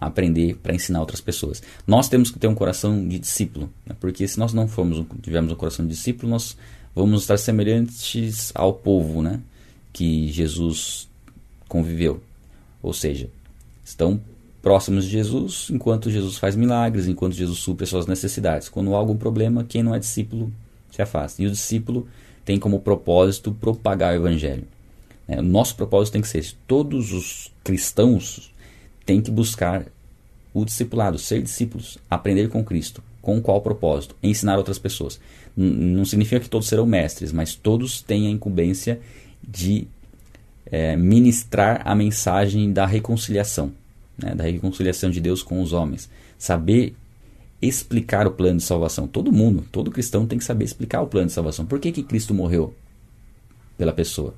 Aprender 0.00 0.56
para 0.56 0.74
ensinar 0.74 1.00
outras 1.00 1.20
pessoas. 1.20 1.62
Nós 1.86 2.08
temos 2.08 2.30
que 2.30 2.38
ter 2.38 2.48
um 2.48 2.54
coração 2.54 3.06
de 3.08 3.18
discípulo, 3.18 3.70
né? 3.86 3.94
porque 4.00 4.26
se 4.26 4.38
nós 4.38 4.52
não 4.52 4.68
formos, 4.68 5.04
tivermos 5.22 5.52
um 5.52 5.56
coração 5.56 5.86
de 5.86 5.92
discípulo, 5.92 6.30
nós 6.30 6.56
vamos 6.94 7.22
estar 7.22 7.38
semelhantes 7.38 8.52
ao 8.54 8.72
povo 8.72 9.22
né? 9.22 9.40
que 9.92 10.28
Jesus 10.28 11.08
conviveu. 11.68 12.22
Ou 12.82 12.92
seja, 12.92 13.30
estão 13.84 14.20
próximos 14.60 15.04
de 15.04 15.10
Jesus 15.10 15.68
enquanto 15.70 16.10
Jesus 16.10 16.38
faz 16.38 16.56
milagres, 16.56 17.06
enquanto 17.06 17.34
Jesus 17.34 17.58
supre 17.58 17.84
as 17.84 17.90
suas 17.90 18.06
necessidades. 18.06 18.68
Quando 18.68 18.94
há 18.94 18.98
algum 18.98 19.16
problema, 19.16 19.64
quem 19.64 19.82
não 19.82 19.94
é 19.94 19.98
discípulo 19.98 20.52
se 20.90 21.02
afasta. 21.02 21.42
E 21.42 21.46
o 21.46 21.50
discípulo 21.50 22.06
tem 22.44 22.58
como 22.58 22.80
propósito 22.80 23.52
propagar 23.52 24.12
o 24.12 24.16
evangelho. 24.16 24.66
É, 25.26 25.38
o 25.38 25.42
nosso 25.42 25.76
propósito 25.76 26.12
tem 26.12 26.22
que 26.22 26.28
ser 26.28 26.38
esse. 26.38 26.54
Todos 26.66 27.12
os 27.12 27.52
cristãos 27.62 28.52
têm 29.06 29.20
que 29.20 29.30
buscar 29.30 29.86
o 30.52 30.64
discipulado, 30.64 31.18
ser 31.18 31.42
discípulos, 31.42 31.98
aprender 32.08 32.48
com 32.48 32.64
Cristo. 32.64 33.02
Com 33.20 33.40
qual 33.40 33.60
propósito? 33.60 34.14
Ensinar 34.22 34.58
outras 34.58 34.78
pessoas. 34.78 35.18
N 35.56 35.94
não 35.94 36.04
significa 36.04 36.40
que 36.40 36.48
todos 36.48 36.68
serão 36.68 36.86
mestres, 36.86 37.32
mas 37.32 37.54
todos 37.54 38.02
têm 38.02 38.26
a 38.26 38.30
incumbência 38.30 39.00
de 39.42 39.88
é, 40.66 40.96
ministrar 40.96 41.82
a 41.84 41.94
mensagem 41.94 42.72
da 42.72 42.86
reconciliação, 42.86 43.72
né, 44.16 44.34
da 44.34 44.44
reconciliação 44.44 45.10
de 45.10 45.20
Deus 45.20 45.42
com 45.42 45.60
os 45.62 45.72
homens. 45.72 46.08
Saber 46.38 46.94
explicar 47.62 48.26
o 48.26 48.30
plano 48.30 48.58
de 48.58 48.64
salvação. 48.64 49.06
Todo 49.06 49.32
mundo, 49.32 49.66
todo 49.72 49.90
cristão 49.90 50.26
tem 50.26 50.38
que 50.38 50.44
saber 50.44 50.64
explicar 50.64 51.00
o 51.00 51.06
plano 51.06 51.28
de 51.28 51.32
salvação. 51.32 51.64
Por 51.64 51.80
que, 51.80 51.90
que 51.92 52.02
Cristo 52.02 52.34
morreu 52.34 52.74
pela 53.78 53.92
pessoa? 53.92 54.34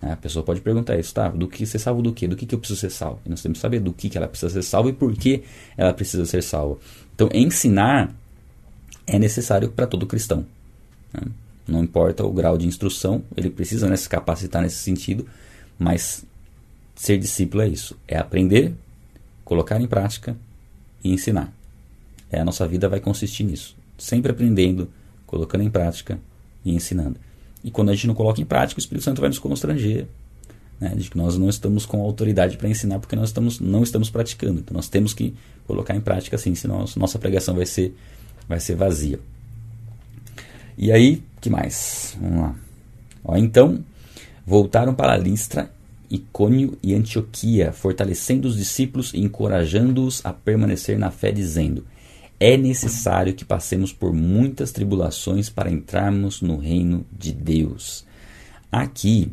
Né, 0.00 0.12
a 0.12 0.16
pessoa 0.16 0.44
pode 0.44 0.60
perguntar 0.60 0.98
isso, 0.98 1.12
tá? 1.12 1.28
Do 1.28 1.48
que 1.48 1.66
ser 1.66 1.78
salvo 1.78 2.02
do 2.02 2.12
que? 2.12 2.26
Do 2.26 2.36
que, 2.36 2.46
que 2.46 2.54
eu 2.54 2.58
preciso 2.58 2.80
ser 2.80 2.90
salvo? 2.90 3.20
E 3.26 3.28
nós 3.28 3.42
temos 3.42 3.58
que 3.58 3.62
saber 3.62 3.80
do 3.80 3.92
que, 3.92 4.08
que 4.08 4.16
ela 4.16 4.28
precisa 4.28 4.52
ser 4.52 4.62
salva 4.62 4.90
e 4.90 4.92
por 4.92 5.14
que 5.14 5.42
ela 5.76 5.92
precisa 5.92 6.24
ser 6.24 6.42
salva. 6.42 6.78
Então, 7.14 7.28
ensinar 7.32 8.14
é 9.06 9.18
necessário 9.18 9.70
para 9.70 9.86
todo 9.86 10.06
cristão. 10.06 10.44
Né? 11.12 11.22
Não 11.66 11.82
importa 11.82 12.24
o 12.24 12.32
grau 12.32 12.56
de 12.56 12.66
instrução, 12.66 13.22
ele 13.36 13.50
precisa 13.50 13.88
né, 13.88 13.96
se 13.96 14.08
capacitar 14.08 14.62
nesse 14.62 14.76
sentido 14.76 15.26
mas 15.78 16.24
ser 16.96 17.18
discípulo 17.18 17.62
é 17.62 17.68
isso: 17.68 17.96
é 18.08 18.18
aprender, 18.18 18.74
colocar 19.44 19.80
em 19.80 19.86
prática 19.86 20.36
e 21.04 21.12
ensinar. 21.12 21.52
É, 22.30 22.40
a 22.40 22.44
nossa 22.44 22.66
vida 22.66 22.88
vai 22.88 23.00
consistir 23.00 23.44
nisso. 23.44 23.76
Sempre 23.96 24.32
aprendendo, 24.32 24.90
colocando 25.26 25.62
em 25.62 25.70
prática 25.70 26.18
e 26.64 26.74
ensinando. 26.74 27.18
E 27.62 27.70
quando 27.70 27.90
a 27.90 27.94
gente 27.94 28.06
não 28.06 28.14
coloca 28.14 28.40
em 28.40 28.44
prática, 28.44 28.78
o 28.78 28.82
Espírito 28.82 29.04
Santo 29.04 29.20
vai 29.20 29.28
nos 29.28 29.38
constranger. 29.38 30.06
Né, 30.80 30.94
de 30.94 31.10
que 31.10 31.18
nós 31.18 31.36
não 31.36 31.48
estamos 31.48 31.84
com 31.84 32.00
autoridade 32.00 32.56
para 32.56 32.68
ensinar 32.68 33.00
porque 33.00 33.16
nós 33.16 33.30
estamos, 33.30 33.58
não 33.58 33.82
estamos 33.82 34.10
praticando. 34.10 34.60
Então 34.60 34.76
nós 34.76 34.88
temos 34.88 35.12
que 35.12 35.34
colocar 35.66 35.96
em 35.96 36.00
prática 36.00 36.36
assim, 36.36 36.54
senão 36.54 36.84
nossa 36.96 37.18
pregação 37.18 37.56
vai 37.56 37.66
ser, 37.66 37.96
vai 38.48 38.60
ser 38.60 38.76
vazia. 38.76 39.18
E 40.76 40.92
aí, 40.92 41.20
que 41.40 41.50
mais? 41.50 42.16
Vamos 42.20 42.40
lá. 42.40 42.54
Ó, 43.24 43.36
então, 43.36 43.84
voltaram 44.46 44.94
para 44.94 45.16
Listra, 45.16 45.68
Icônio 46.08 46.78
e 46.80 46.94
Antioquia, 46.94 47.72
fortalecendo 47.72 48.46
os 48.46 48.56
discípulos 48.56 49.12
e 49.12 49.18
encorajando-os 49.18 50.24
a 50.24 50.32
permanecer 50.32 50.96
na 50.96 51.10
fé, 51.10 51.32
dizendo: 51.32 51.84
É 52.40 52.56
necessário 52.56 53.34
que 53.34 53.44
passemos 53.44 53.92
por 53.92 54.12
muitas 54.12 54.70
tribulações 54.70 55.50
para 55.50 55.70
entrarmos 55.70 56.40
no 56.40 56.56
reino 56.56 57.04
de 57.12 57.32
Deus. 57.32 58.04
Aqui 58.70 59.32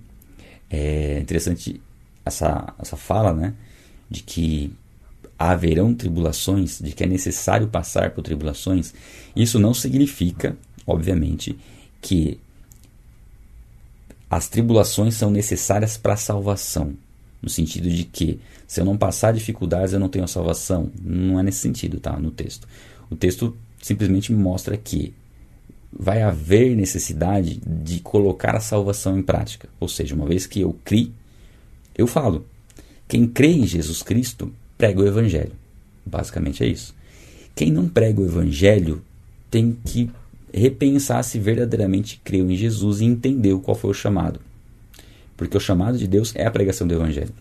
é 0.70 1.20
interessante 1.20 1.80
essa, 2.26 2.74
essa 2.80 2.98
fala, 2.98 3.32
né? 3.32 3.54
De 4.10 4.24
que 4.24 4.74
haverão 5.38 5.94
tribulações, 5.94 6.80
de 6.80 6.94
que 6.94 7.04
é 7.04 7.08
necessário 7.08 7.68
passar 7.68 8.12
por 8.12 8.24
tribulações. 8.24 8.94
Isso 9.36 9.60
não 9.60 9.74
significa, 9.74 10.58
obviamente, 10.88 11.58
que 12.02 12.40
as 14.30 14.48
tribulações 14.48 15.16
são 15.16 15.30
necessárias 15.30 15.98
para 15.98 16.14
a 16.14 16.18
salvação. 16.18 16.94
No 17.42 17.50
sentido 17.50 17.90
de 17.90 18.06
que, 18.06 18.40
se 18.68 18.82
eu 18.82 18.86
não 18.86 18.98
passar 18.98 19.34
dificuldades, 19.34 19.94
eu 19.94 20.00
não 20.00 20.10
tenho 20.10 20.26
a 20.26 20.28
salvação. 20.28 20.90
Não 21.00 21.40
é 21.40 21.44
nesse 21.44 21.60
sentido, 21.60 22.00
tá? 22.00 22.18
No 22.18 22.32
texto. 22.32 22.68
O 23.10 23.16
texto 23.16 23.56
simplesmente 23.82 24.34
mostra 24.34 24.76
que 24.76 25.14
vai 25.98 26.22
haver 26.22 26.76
necessidade 26.76 27.62
de 27.66 28.00
colocar 28.00 28.56
a 28.56 28.60
salvação 28.60 29.18
em 29.18 29.22
prática. 29.22 29.70
Ou 29.80 29.88
seja, 29.88 30.16
uma 30.16 30.26
vez 30.26 30.46
que 30.46 30.62
eu 30.62 30.76
criei, 30.84 31.12
eu 31.98 32.06
falo. 32.08 32.46
Quem 33.08 33.28
crê 33.28 33.52
em 33.52 33.68
Jesus 33.68 34.02
Cristo 34.02 34.52
prega 34.78 35.02
o 35.02 35.08
Evangelho. 35.08 35.52
Basicamente 36.06 36.64
é 36.64 36.68
isso. 36.68 36.94
Quem 37.56 37.72
não 37.72 37.88
prega 37.88 38.20
o 38.20 38.26
Evangelho 38.26 39.02
tem 39.50 39.78
que 39.86 40.10
repensar 40.54 41.24
se 41.24 41.40
verdadeiramente 41.40 42.20
creu 42.24 42.50
em 42.50 42.56
Jesus 42.56 43.00
e 43.00 43.06
entendeu 43.06 43.60
qual 43.60 43.76
foi 43.76 43.92
o 43.92 43.94
chamado. 43.94 44.40
Porque 45.38 45.56
o 45.56 45.60
chamado 45.60 45.98
de 45.98 46.08
Deus 46.08 46.34
é 46.36 46.46
a 46.46 46.52
pregação 46.52 46.88
do 46.88 46.94
Evangelho. 46.94 47.32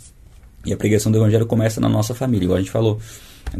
E 0.64 0.72
a 0.72 0.76
pregação 0.76 1.10
do 1.10 1.18
Evangelho 1.18 1.46
começa 1.46 1.80
na 1.80 1.88
nossa 1.88 2.14
família, 2.14 2.44
igual 2.44 2.58
a 2.58 2.60
gente 2.60 2.70
falou 2.70 3.00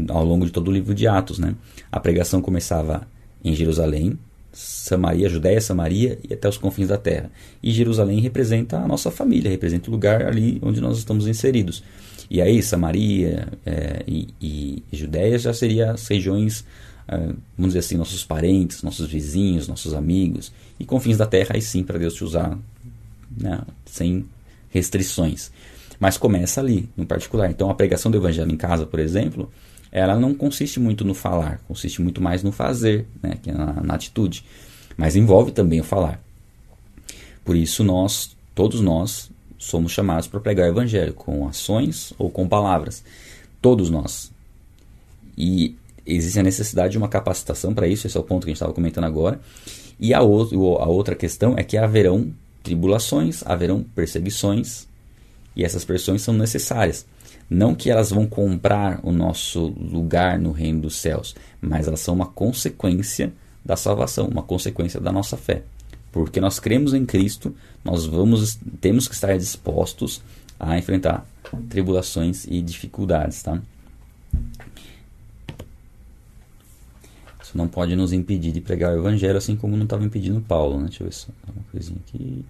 ao 0.08 0.24
longo 0.24 0.46
de 0.46 0.52
todo 0.52 0.68
o 0.68 0.72
livro 0.72 0.94
de 0.94 1.06
Atos. 1.06 1.38
Né? 1.38 1.54
A 1.90 2.00
pregação 2.00 2.40
começava 2.40 3.06
em 3.44 3.54
Jerusalém, 3.54 4.18
Samaria, 4.52 5.28
Judéia, 5.28 5.60
Samaria 5.60 6.18
e 6.28 6.32
até 6.32 6.48
os 6.48 6.56
confins 6.56 6.88
da 6.88 6.96
terra. 6.96 7.30
E 7.62 7.72
Jerusalém 7.72 8.20
representa 8.20 8.78
a 8.78 8.86
nossa 8.86 9.10
família, 9.10 9.50
representa 9.50 9.90
o 9.90 9.92
lugar 9.92 10.22
ali 10.22 10.58
onde 10.62 10.80
nós 10.80 10.98
estamos 10.98 11.26
inseridos. 11.26 11.82
E 12.30 12.40
aí, 12.40 12.62
Samaria 12.62 13.48
é, 13.66 14.02
e, 14.06 14.28
e 14.40 14.82
Judéia 14.92 15.38
já 15.38 15.52
seriam 15.52 15.90
as 15.90 16.06
regiões, 16.06 16.64
é, 17.06 17.16
vamos 17.56 17.74
dizer 17.74 17.80
assim, 17.80 17.96
nossos 17.96 18.24
parentes, 18.24 18.82
nossos 18.82 19.08
vizinhos, 19.08 19.68
nossos 19.68 19.92
amigos. 19.92 20.52
E 20.78 20.84
confins 20.84 21.18
da 21.18 21.26
terra, 21.26 21.50
aí 21.54 21.62
sim, 21.62 21.82
para 21.82 21.98
Deus 21.98 22.14
te 22.14 22.24
usar 22.24 22.58
né, 23.36 23.60
sem 23.84 24.24
restrições. 24.70 25.50
Mas 26.00 26.16
começa 26.16 26.60
ali, 26.60 26.88
no 26.96 27.06
particular. 27.06 27.50
Então, 27.50 27.70
a 27.70 27.74
pregação 27.74 28.10
do 28.10 28.18
evangelho 28.18 28.50
em 28.50 28.56
casa, 28.56 28.86
por 28.86 28.98
exemplo, 28.98 29.50
ela 29.94 30.18
não 30.18 30.34
consiste 30.34 30.80
muito 30.80 31.04
no 31.04 31.14
falar, 31.14 31.60
consiste 31.68 32.02
muito 32.02 32.20
mais 32.20 32.42
no 32.42 32.50
fazer, 32.50 33.06
né, 33.22 33.38
que 33.40 33.48
é 33.48 33.52
na, 33.52 33.74
na 33.74 33.94
atitude. 33.94 34.44
Mas 34.96 35.14
envolve 35.14 35.52
também 35.52 35.80
o 35.80 35.84
falar. 35.84 36.20
Por 37.44 37.54
isso, 37.54 37.84
nós, 37.84 38.36
todos 38.56 38.80
nós, 38.80 39.30
somos 39.56 39.92
chamados 39.92 40.26
para 40.26 40.40
pregar 40.40 40.66
o 40.66 40.72
evangelho 40.72 41.14
com 41.14 41.46
ações 41.46 42.12
ou 42.18 42.28
com 42.28 42.48
palavras. 42.48 43.04
Todos 43.62 43.88
nós. 43.88 44.32
E 45.38 45.76
existe 46.04 46.40
a 46.40 46.42
necessidade 46.42 46.92
de 46.92 46.98
uma 46.98 47.08
capacitação 47.08 47.72
para 47.72 47.86
isso, 47.86 48.08
esse 48.08 48.16
é 48.16 48.20
o 48.20 48.24
ponto 48.24 48.42
que 48.44 48.50
a 48.50 48.50
gente 48.50 48.56
estava 48.56 48.72
comentando 48.72 49.04
agora. 49.04 49.40
E 50.00 50.12
a, 50.12 50.20
outro, 50.22 50.76
a 50.78 50.86
outra 50.86 51.14
questão 51.14 51.54
é 51.56 51.62
que 51.62 51.76
haverão 51.76 52.34
tribulações, 52.64 53.46
haverão 53.46 53.84
perseguições, 53.94 54.88
e 55.54 55.62
essas 55.64 55.84
perseguições 55.84 56.22
são 56.22 56.34
necessárias. 56.34 57.06
Não 57.48 57.74
que 57.74 57.90
elas 57.90 58.10
vão 58.10 58.26
comprar 58.26 59.00
o 59.02 59.12
nosso 59.12 59.66
lugar 59.66 60.38
no 60.38 60.52
reino 60.52 60.82
dos 60.82 60.96
céus, 60.96 61.34
mas 61.60 61.86
elas 61.86 62.00
são 62.00 62.14
uma 62.14 62.26
consequência 62.26 63.32
da 63.64 63.76
salvação, 63.76 64.26
uma 64.28 64.42
consequência 64.42 65.00
da 65.00 65.12
nossa 65.12 65.36
fé. 65.36 65.62
Porque 66.10 66.40
nós 66.40 66.60
cremos 66.60 66.94
em 66.94 67.04
Cristo, 67.04 67.54
nós 67.84 68.06
vamos 68.06 68.58
temos 68.80 69.08
que 69.08 69.14
estar 69.14 69.36
dispostos 69.36 70.22
a 70.58 70.78
enfrentar 70.78 71.26
tribulações 71.68 72.46
e 72.46 72.62
dificuldades, 72.62 73.42
tá? 73.42 73.60
Isso 77.42 77.58
não 77.58 77.68
pode 77.68 77.94
nos 77.96 78.12
impedir 78.12 78.52
de 78.52 78.60
pregar 78.60 78.94
o 78.94 78.98
evangelho, 78.98 79.36
assim 79.36 79.56
como 79.56 79.76
não 79.76 79.84
estava 79.84 80.04
impedindo 80.04 80.40
Paulo, 80.40 80.78
né? 80.78 80.84
Deixa 80.84 81.02
eu 81.02 81.06
ver 81.08 81.12
só 81.12 81.28
uma 81.46 81.64
coisinha 81.70 81.98
aqui. 82.06 82.44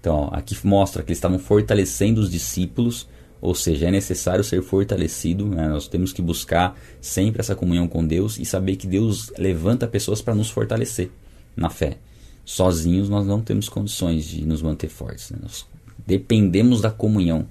Então, 0.00 0.14
ó, 0.14 0.28
aqui 0.32 0.56
mostra 0.66 1.02
que 1.02 1.10
eles 1.10 1.18
estavam 1.18 1.38
fortalecendo 1.38 2.20
os 2.20 2.30
discípulos, 2.30 3.08
ou 3.40 3.54
seja, 3.54 3.88
é 3.88 3.90
necessário 3.90 4.44
ser 4.44 4.62
fortalecido. 4.62 5.46
Né? 5.46 5.68
Nós 5.68 5.88
temos 5.88 6.12
que 6.12 6.22
buscar 6.22 6.78
sempre 7.00 7.40
essa 7.40 7.54
comunhão 7.54 7.88
com 7.88 8.06
Deus 8.06 8.38
e 8.38 8.44
saber 8.44 8.76
que 8.76 8.86
Deus 8.86 9.32
levanta 9.38 9.86
pessoas 9.86 10.20
para 10.22 10.34
nos 10.34 10.50
fortalecer 10.50 11.10
na 11.56 11.70
fé. 11.70 11.98
Sozinhos 12.44 13.08
nós 13.08 13.26
não 13.26 13.40
temos 13.40 13.68
condições 13.68 14.24
de 14.24 14.44
nos 14.46 14.62
manter 14.62 14.88
fortes. 14.88 15.30
Né? 15.30 15.38
Nós 15.42 15.66
dependemos 16.06 16.80
da 16.80 16.90
comunhão 16.90 17.46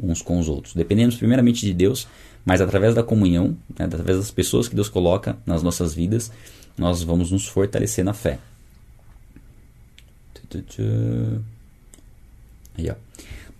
uns 0.00 0.22
com 0.22 0.38
os 0.38 0.48
outros. 0.48 0.74
Dependemos 0.74 1.16
primeiramente 1.16 1.64
de 1.64 1.74
Deus, 1.74 2.06
mas 2.44 2.60
através 2.60 2.94
da 2.94 3.02
comunhão, 3.02 3.56
né, 3.78 3.84
através 3.84 4.18
das 4.18 4.30
pessoas 4.30 4.68
que 4.68 4.74
Deus 4.74 4.88
coloca 4.88 5.36
nas 5.44 5.62
nossas 5.62 5.92
vidas, 5.94 6.30
nós 6.76 7.02
vamos 7.02 7.32
nos 7.32 7.46
fortalecer 7.46 8.04
na 8.04 8.14
fé. 8.14 8.38
Aí, 12.78 12.90
ó. 12.90 12.94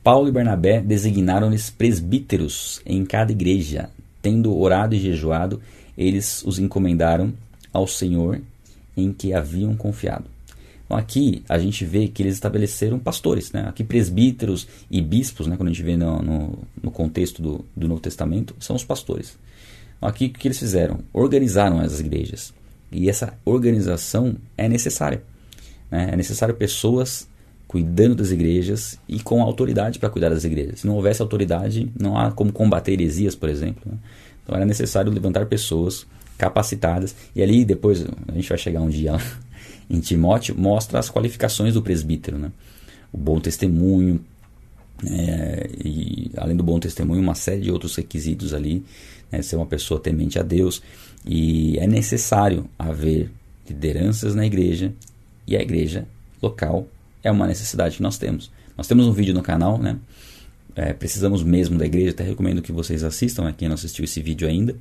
Paulo 0.03 0.29
e 0.29 0.33
Barnabé 0.33 0.81
designaram-lhes 0.81 1.71
presbíteros 1.71 2.81
em 2.87 3.05
cada 3.05 3.33
igreja. 3.33 3.91
Tendo 4.23 4.57
orado 4.57 4.95
e 4.95 4.99
jejuado, 4.99 5.61
eles 5.97 6.43
os 6.45 6.59
encomendaram 6.59 7.33
ao 7.73 7.87
Senhor 7.87 8.41
em 8.97 9.13
que 9.13 9.35
haviam 9.35 9.77
confiado. 9.77 10.25
Então, 10.85 10.97
aqui 10.97 11.43
a 11.49 11.59
gente 11.59 11.85
vê 11.85 12.09
que 12.09 12.23
eles 12.23 12.35
estabeleceram 12.35 12.99
pastores, 12.99 13.53
né? 13.53 13.67
aqui 13.69 13.85
presbíteros 13.85 14.67
e 14.91 15.03
bispos, 15.03 15.47
né? 15.47 15.57
quando 15.57 15.69
a 15.69 15.73
gente 15.73 15.83
vê 15.83 15.97
no, 15.97 16.23
no, 16.23 16.59
no 16.83 16.91
contexto 16.91 17.43
do, 17.43 17.65
do, 17.77 17.87
Novo 17.87 18.01
Testamento, 18.01 18.57
são 18.59 18.75
os 18.75 18.85
pastores. 18.85 19.37
Então, 19.99 20.09
aqui 20.09 20.27
o 20.27 20.31
que 20.31 20.49
eles 20.49 20.59
fizeram? 20.59 21.01
Organizaram 21.13 21.79
as 21.81 22.01
igrejas. 22.01 22.55
E 22.91 23.11
essa 23.11 23.35
organização 23.45 24.37
é 24.57 24.67
necessária. 24.67 25.23
Né? 25.91 26.09
É 26.13 26.17
necessário 26.17 26.55
pessoas 26.55 27.29
cuidando 27.69 28.17
das 28.17 28.31
igrejas 28.31 28.99
e 29.07 29.21
com 29.21 29.43
autoridade 29.43 29.99
para 29.99 30.09
cuidar 30.09 30.31
das 30.31 30.43
igrejas. 30.43 30.81
Se 30.81 30.87
não 30.87 30.95
houvesse 30.97 31.21
autoridade, 31.21 31.93
não 32.01 32.17
há 32.17 32.33
como 32.33 32.51
combater 32.51 32.93
heresias, 32.93 33.37
por 33.37 33.51
exemplo. 33.51 33.83
Né? 33.85 33.99
Então 34.43 34.57
era 34.57 34.65
necessário 34.65 35.13
levantar 35.13 35.45
pessoas 35.45 36.07
capacitadas. 36.39 37.15
E 37.37 37.43
ali 37.43 37.67
depois, 37.67 38.03
a 38.27 38.33
gente 38.33 38.49
vai 38.49 38.57
chegar 38.57 38.81
um 38.81 38.89
dia 38.89 39.13
lá, 39.13 39.23
em 39.89 40.01
Timóteo, 40.01 40.59
mostra 40.59 40.99
as 40.99 41.11
qualificações 41.11 41.75
do 41.75 41.83
presbítero. 41.83 42.39
Né? 42.39 42.51
O 43.13 43.19
bom 43.19 43.39
testemunho, 43.39 44.25
é, 45.07 45.69
e 45.85 46.31
além 46.39 46.57
do 46.57 46.65
bom 46.65 46.81
testemunho, 46.81 47.21
uma 47.21 47.35
série 47.35 47.61
de 47.61 47.71
outros 47.71 47.95
requisitos 47.97 48.55
ali, 48.55 48.83
né? 49.31 49.43
ser 49.43 49.57
uma 49.57 49.67
pessoa 49.67 50.01
temente 50.01 50.39
a 50.39 50.43
Deus. 50.43 50.81
E 51.27 51.79
é 51.79 51.87
necessário 51.87 52.65
haver 52.79 53.31
lideranças 53.69 54.35
na 54.35 54.47
igreja 54.47 54.91
e 55.47 55.55
a 55.55 55.61
igreja 55.61 56.07
local 56.41 56.87
é 57.23 57.31
uma 57.31 57.47
necessidade 57.47 57.97
que 57.97 58.03
nós 58.03 58.19
temos. 58.19 58.51
Nós 58.77 58.87
temos 58.87 59.07
um 59.07 59.13
vídeo 59.13 59.35
no 59.35 59.43
canal, 59.43 59.79
né? 59.79 59.97
É, 60.77 60.93
precisamos 60.93 61.43
mesmo 61.43 61.77
da 61.77 61.85
igreja, 61.85 62.11
até 62.11 62.23
recomendo 62.23 62.63
que 62.63 62.71
vocês 62.71 63.03
assistam, 63.03 63.45
né, 63.45 63.55
quem 63.57 63.67
não 63.67 63.75
assistiu 63.75 64.05
esse 64.05 64.23
vídeo 64.23 64.47
ainda. 64.47 64.77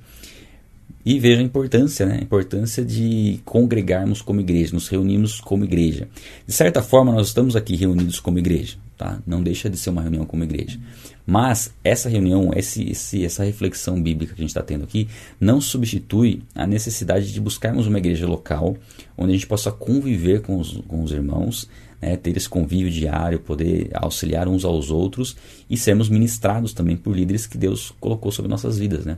E 1.03 1.19
veja 1.19 1.39
a 1.39 1.43
importância, 1.43 2.05
né? 2.05 2.17
A 2.19 2.21
importância 2.21 2.83
de 2.83 3.39
congregarmos 3.45 4.21
como 4.21 4.41
igreja, 4.41 4.73
nos 4.73 4.89
reunirmos 4.89 5.39
como 5.39 5.63
igreja. 5.63 6.07
De 6.45 6.53
certa 6.53 6.81
forma, 6.81 7.13
nós 7.13 7.27
estamos 7.27 7.55
aqui 7.55 7.75
reunidos 7.75 8.19
como 8.19 8.37
igreja, 8.37 8.77
tá? 8.97 9.19
Não 9.25 9.41
deixa 9.41 9.69
de 9.69 9.77
ser 9.77 9.89
uma 9.89 10.01
reunião 10.01 10.25
como 10.25 10.43
igreja. 10.43 10.77
Mas 11.25 11.73
essa 11.83 12.09
reunião, 12.09 12.51
esse, 12.55 12.89
esse, 12.89 13.23
essa 13.23 13.43
reflexão 13.43 14.01
bíblica 14.01 14.33
que 14.33 14.41
a 14.41 14.43
gente 14.43 14.49
está 14.49 14.61
tendo 14.61 14.83
aqui, 14.83 15.07
não 15.39 15.61
substitui 15.61 16.43
a 16.53 16.67
necessidade 16.67 17.31
de 17.31 17.39
buscarmos 17.39 17.87
uma 17.87 17.97
igreja 17.97 18.27
local, 18.27 18.75
onde 19.17 19.31
a 19.31 19.33
gente 19.33 19.47
possa 19.47 19.71
conviver 19.71 20.41
com 20.41 20.59
os, 20.59 20.81
com 20.87 21.03
os 21.03 21.11
irmãos, 21.11 21.69
né, 22.01 22.15
ter 22.17 22.35
esse 22.37 22.47
convívio 22.47 22.91
diário, 22.91 23.39
poder 23.39 23.89
auxiliar 23.93 24.47
uns 24.47 24.63
aos 24.63 24.91
outros 24.91 25.35
e 25.69 25.77
sermos 25.77 26.09
ministrados 26.09 26.73
também 26.73 26.95
por 26.95 27.15
líderes 27.15 27.47
que 27.47 27.57
Deus 27.57 27.93
colocou 27.99 28.31
sobre 28.31 28.49
nossas 28.49 28.77
vidas. 28.77 29.05
Né? 29.05 29.17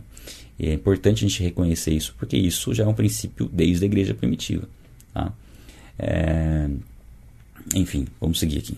E 0.57 0.67
é 0.69 0.73
importante 0.73 1.25
a 1.25 1.27
gente 1.27 1.43
reconhecer 1.43 1.93
isso, 1.93 2.15
porque 2.17 2.37
isso 2.37 2.73
já 2.73 2.83
é 2.83 2.87
um 2.87 2.93
princípio 2.93 3.49
desde 3.51 3.85
a 3.85 3.87
igreja 3.87 4.13
primitiva. 4.13 4.67
Tá? 5.13 5.33
É... 5.97 6.69
Enfim, 7.75 8.07
vamos 8.19 8.39
seguir 8.39 8.59
aqui. 8.59 8.77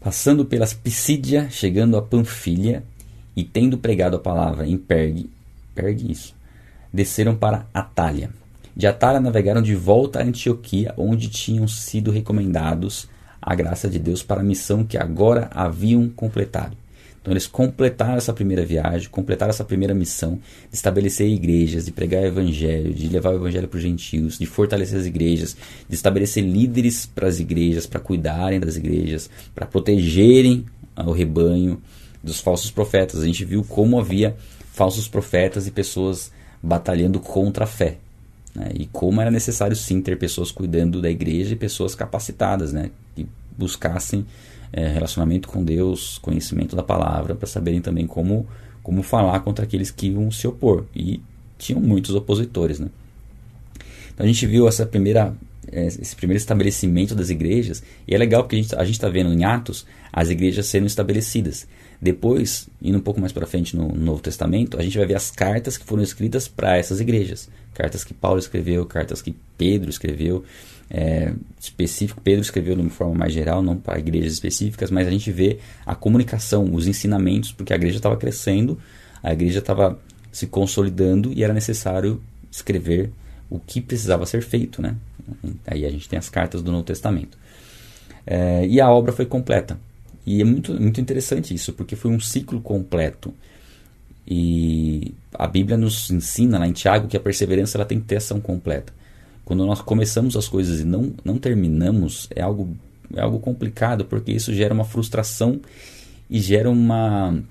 Passando 0.00 0.44
pelas 0.44 0.74
Pisídia, 0.74 1.48
chegando 1.48 1.96
a 1.96 2.02
Panfilha, 2.02 2.82
e 3.36 3.44
tendo 3.44 3.78
pregado 3.78 4.16
a 4.16 4.20
palavra 4.20 4.66
em 4.66 4.76
Pergue, 4.76 5.30
Pergue 5.74 6.12
isso, 6.12 6.34
desceram 6.92 7.34
para 7.34 7.66
Atália. 7.72 8.30
De 8.74 8.86
Atara 8.86 9.20
navegaram 9.20 9.60
de 9.60 9.74
volta 9.74 10.20
a 10.20 10.22
Antioquia, 10.22 10.94
onde 10.96 11.28
tinham 11.28 11.68
sido 11.68 12.10
recomendados 12.10 13.08
a 13.40 13.54
graça 13.54 13.88
de 13.88 13.98
Deus 13.98 14.22
para 14.22 14.40
a 14.40 14.44
missão 14.44 14.84
que 14.84 14.96
agora 14.96 15.50
haviam 15.52 16.08
completado. 16.08 16.76
Então 17.20 17.32
eles 17.32 17.46
completaram 17.46 18.16
essa 18.16 18.32
primeira 18.32 18.64
viagem, 18.64 19.08
completaram 19.08 19.50
essa 19.50 19.64
primeira 19.64 19.94
missão 19.94 20.40
de 20.68 20.74
estabelecer 20.76 21.28
igrejas, 21.28 21.84
de 21.84 21.92
pregar 21.92 22.22
o 22.22 22.26
evangelho, 22.26 22.92
de 22.92 23.08
levar 23.08 23.30
o 23.30 23.36
evangelho 23.36 23.68
para 23.68 23.76
os 23.76 23.82
gentios, 23.82 24.38
de 24.38 24.46
fortalecer 24.46 24.98
as 24.98 25.06
igrejas, 25.06 25.56
de 25.88 25.94
estabelecer 25.94 26.42
líderes 26.42 27.06
para 27.06 27.28
as 27.28 27.38
igrejas, 27.38 27.86
para 27.86 28.00
cuidarem 28.00 28.58
das 28.58 28.76
igrejas, 28.76 29.30
para 29.54 29.66
protegerem 29.66 30.66
o 30.96 31.12
rebanho 31.12 31.80
dos 32.24 32.40
falsos 32.40 32.72
profetas. 32.72 33.20
A 33.20 33.26
gente 33.26 33.44
viu 33.44 33.62
como 33.62 34.00
havia 34.00 34.34
falsos 34.72 35.06
profetas 35.06 35.68
e 35.68 35.70
pessoas 35.70 36.32
batalhando 36.60 37.20
contra 37.20 37.64
a 37.64 37.68
fé. 37.68 37.98
Né? 38.54 38.70
E 38.74 38.86
como 38.86 39.20
era 39.20 39.30
necessário 39.30 39.76
sim 39.76 40.00
ter 40.00 40.18
pessoas 40.18 40.50
cuidando 40.50 41.00
da 41.00 41.10
igreja 41.10 41.52
e 41.52 41.56
pessoas 41.56 41.94
capacitadas, 41.94 42.72
né? 42.72 42.90
que 43.14 43.26
buscassem 43.56 44.26
é, 44.72 44.88
relacionamento 44.88 45.48
com 45.48 45.64
Deus, 45.64 46.18
conhecimento 46.18 46.74
da 46.74 46.82
palavra, 46.82 47.34
para 47.34 47.46
saberem 47.46 47.80
também 47.80 48.06
como, 48.06 48.46
como 48.82 49.02
falar 49.02 49.40
contra 49.40 49.64
aqueles 49.64 49.90
que 49.90 50.08
iam 50.08 50.30
se 50.30 50.46
opor. 50.46 50.84
E 50.94 51.20
tinham 51.58 51.80
muitos 51.80 52.14
opositores. 52.14 52.80
Né? 52.80 52.88
Então 54.14 54.24
a 54.24 54.26
gente 54.26 54.46
viu 54.46 54.66
essa 54.66 54.86
primeira, 54.86 55.34
é, 55.70 55.86
esse 55.86 56.16
primeiro 56.16 56.38
estabelecimento 56.38 57.14
das 57.14 57.30
igrejas, 57.30 57.82
e 58.06 58.14
é 58.14 58.18
legal 58.18 58.42
porque 58.42 58.56
a 58.56 58.84
gente 58.84 58.94
está 58.94 59.08
vendo 59.08 59.32
em 59.32 59.44
Atos 59.44 59.86
as 60.12 60.28
igrejas 60.28 60.66
sendo 60.66 60.86
estabelecidas. 60.86 61.66
Depois, 62.02 62.68
indo 62.82 62.98
um 62.98 63.00
pouco 63.00 63.20
mais 63.20 63.30
para 63.30 63.46
frente 63.46 63.76
no 63.76 63.86
Novo 63.94 64.20
Testamento, 64.20 64.76
a 64.76 64.82
gente 64.82 64.98
vai 64.98 65.06
ver 65.06 65.14
as 65.14 65.30
cartas 65.30 65.78
que 65.78 65.84
foram 65.84 66.02
escritas 66.02 66.48
para 66.48 66.76
essas 66.76 66.98
igrejas. 66.98 67.48
Cartas 67.72 68.02
que 68.02 68.12
Paulo 68.12 68.40
escreveu, 68.40 68.84
cartas 68.84 69.22
que 69.22 69.36
Pedro 69.56 69.88
escreveu 69.88 70.42
é, 70.90 71.32
específico. 71.60 72.20
Pedro 72.20 72.42
escreveu 72.42 72.74
de 72.74 72.80
uma 72.80 72.90
forma 72.90 73.14
mais 73.14 73.32
geral, 73.32 73.62
não 73.62 73.76
para 73.76 74.00
igrejas 74.00 74.32
específicas, 74.32 74.90
mas 74.90 75.06
a 75.06 75.12
gente 75.12 75.30
vê 75.30 75.60
a 75.86 75.94
comunicação, 75.94 76.74
os 76.74 76.88
ensinamentos, 76.88 77.52
porque 77.52 77.72
a 77.72 77.76
igreja 77.76 77.98
estava 77.98 78.16
crescendo, 78.16 78.76
a 79.22 79.32
igreja 79.32 79.60
estava 79.60 79.96
se 80.32 80.48
consolidando 80.48 81.32
e 81.32 81.44
era 81.44 81.54
necessário 81.54 82.20
escrever 82.50 83.12
o 83.48 83.60
que 83.60 83.80
precisava 83.80 84.26
ser 84.26 84.42
feito, 84.42 84.82
né? 84.82 84.96
Aí 85.68 85.86
a 85.86 85.90
gente 85.90 86.08
tem 86.08 86.18
as 86.18 86.28
cartas 86.28 86.62
do 86.62 86.72
Novo 86.72 86.82
Testamento. 86.82 87.38
É, 88.26 88.66
e 88.66 88.80
a 88.80 88.90
obra 88.90 89.12
foi 89.12 89.24
completa. 89.24 89.78
E 90.24 90.40
é 90.40 90.44
muito, 90.44 90.72
muito 90.80 91.00
interessante 91.00 91.54
isso, 91.54 91.72
porque 91.72 91.96
foi 91.96 92.10
um 92.10 92.20
ciclo 92.20 92.60
completo. 92.60 93.34
E 94.26 95.12
a 95.34 95.46
Bíblia 95.46 95.76
nos 95.76 96.10
ensina 96.10 96.58
lá 96.58 96.66
em 96.66 96.72
Tiago 96.72 97.08
que 97.08 97.16
a 97.16 97.20
perseverança 97.20 97.76
ela 97.76 97.84
tem 97.84 97.98
que 97.98 98.06
ter 98.06 98.16
ação 98.16 98.40
completa. 98.40 98.92
Quando 99.44 99.66
nós 99.66 99.80
começamos 99.80 100.36
as 100.36 100.48
coisas 100.48 100.80
e 100.80 100.84
não, 100.84 101.12
não 101.24 101.38
terminamos, 101.38 102.28
é 102.34 102.40
algo, 102.40 102.76
é 103.14 103.20
algo 103.20 103.40
complicado, 103.40 104.04
porque 104.04 104.30
isso 104.30 104.54
gera 104.54 104.72
uma 104.72 104.84
frustração 104.84 105.60
e 106.30 106.40
gera 106.40 106.70
uma. 106.70 107.42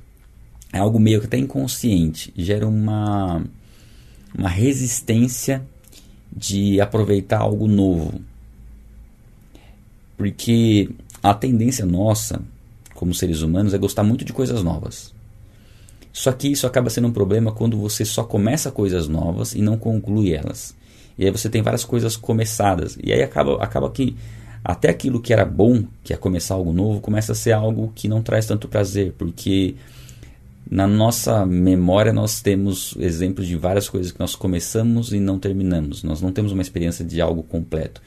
É 0.71 0.79
algo 0.79 0.99
meio 0.99 1.19
que 1.19 1.25
até 1.25 1.37
inconsciente, 1.37 2.33
gera 2.37 2.65
uma, 2.65 3.43
uma 4.33 4.47
resistência 4.47 5.61
de 6.31 6.79
aproveitar 6.79 7.39
algo 7.39 7.67
novo. 7.67 8.21
Porque 10.17 10.89
a 11.21 11.33
tendência 11.33 11.85
nossa, 11.85 12.41
como 13.01 13.15
seres 13.15 13.41
humanos, 13.41 13.73
é 13.73 13.79
gostar 13.79 14.03
muito 14.03 14.23
de 14.23 14.31
coisas 14.31 14.61
novas. 14.61 15.11
Só 16.13 16.31
que 16.31 16.47
isso 16.47 16.67
acaba 16.67 16.87
sendo 16.87 17.07
um 17.07 17.11
problema 17.11 17.51
quando 17.51 17.75
você 17.75 18.05
só 18.05 18.23
começa 18.23 18.69
coisas 18.69 19.07
novas 19.07 19.55
e 19.55 19.61
não 19.63 19.75
conclui 19.75 20.35
elas. 20.35 20.75
E 21.17 21.25
aí 21.25 21.31
você 21.31 21.49
tem 21.49 21.63
várias 21.63 21.83
coisas 21.83 22.15
começadas. 22.15 22.99
E 23.03 23.11
aí 23.11 23.23
acaba, 23.23 23.55
acaba 23.55 23.89
que 23.89 24.15
até 24.63 24.87
aquilo 24.87 25.19
que 25.19 25.33
era 25.33 25.43
bom, 25.43 25.83
que 26.03 26.13
é 26.13 26.15
começar 26.15 26.53
algo 26.53 26.71
novo, 26.71 27.01
começa 27.01 27.31
a 27.31 27.35
ser 27.35 27.53
algo 27.53 27.91
que 27.95 28.07
não 28.07 28.21
traz 28.21 28.45
tanto 28.45 28.67
prazer, 28.67 29.15
porque 29.17 29.73
na 30.69 30.85
nossa 30.85 31.43
memória 31.43 32.13
nós 32.13 32.39
temos 32.39 32.95
exemplos 32.99 33.47
de 33.47 33.55
várias 33.55 33.89
coisas 33.89 34.11
que 34.11 34.19
nós 34.19 34.35
começamos 34.35 35.11
e 35.11 35.19
não 35.19 35.39
terminamos. 35.39 36.03
Nós 36.03 36.21
não 36.21 36.31
temos 36.31 36.51
uma 36.51 36.61
experiência 36.61 37.03
de 37.03 37.19
algo 37.19 37.41
completo. 37.41 37.99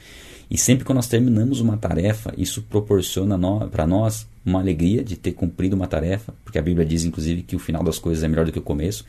E 0.49 0.57
sempre 0.57 0.85
que 0.85 0.93
nós 0.93 1.07
terminamos 1.07 1.59
uma 1.59 1.75
tarefa, 1.75 2.33
isso 2.37 2.61
proporciona 2.61 3.37
para 3.67 3.85
nós 3.85 4.25
uma 4.45 4.59
alegria 4.59 5.03
de 5.03 5.15
ter 5.15 5.31
cumprido 5.31 5.75
uma 5.75 5.87
tarefa, 5.87 6.33
porque 6.43 6.59
a 6.59 6.61
Bíblia 6.61 6.85
diz 6.85 7.03
inclusive 7.03 7.41
que 7.41 7.55
o 7.55 7.59
final 7.59 7.83
das 7.83 7.97
coisas 7.97 8.23
é 8.23 8.27
melhor 8.27 8.45
do 8.45 8.51
que 8.51 8.59
o 8.59 8.61
começo. 8.61 9.05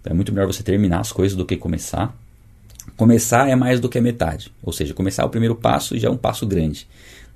Então 0.00 0.12
é 0.12 0.14
muito 0.14 0.32
melhor 0.32 0.46
você 0.46 0.62
terminar 0.62 1.00
as 1.00 1.12
coisas 1.12 1.36
do 1.36 1.44
que 1.44 1.56
começar. 1.56 2.16
Começar 2.96 3.48
é 3.48 3.54
mais 3.54 3.80
do 3.80 3.88
que 3.88 3.98
a 3.98 4.02
metade, 4.02 4.50
ou 4.62 4.72
seja, 4.72 4.94
começar 4.94 5.22
é 5.22 5.26
o 5.26 5.28
primeiro 5.28 5.54
passo 5.54 5.94
e 5.94 5.98
já 6.00 6.08
é 6.08 6.10
um 6.10 6.16
passo 6.16 6.46
grande. 6.46 6.88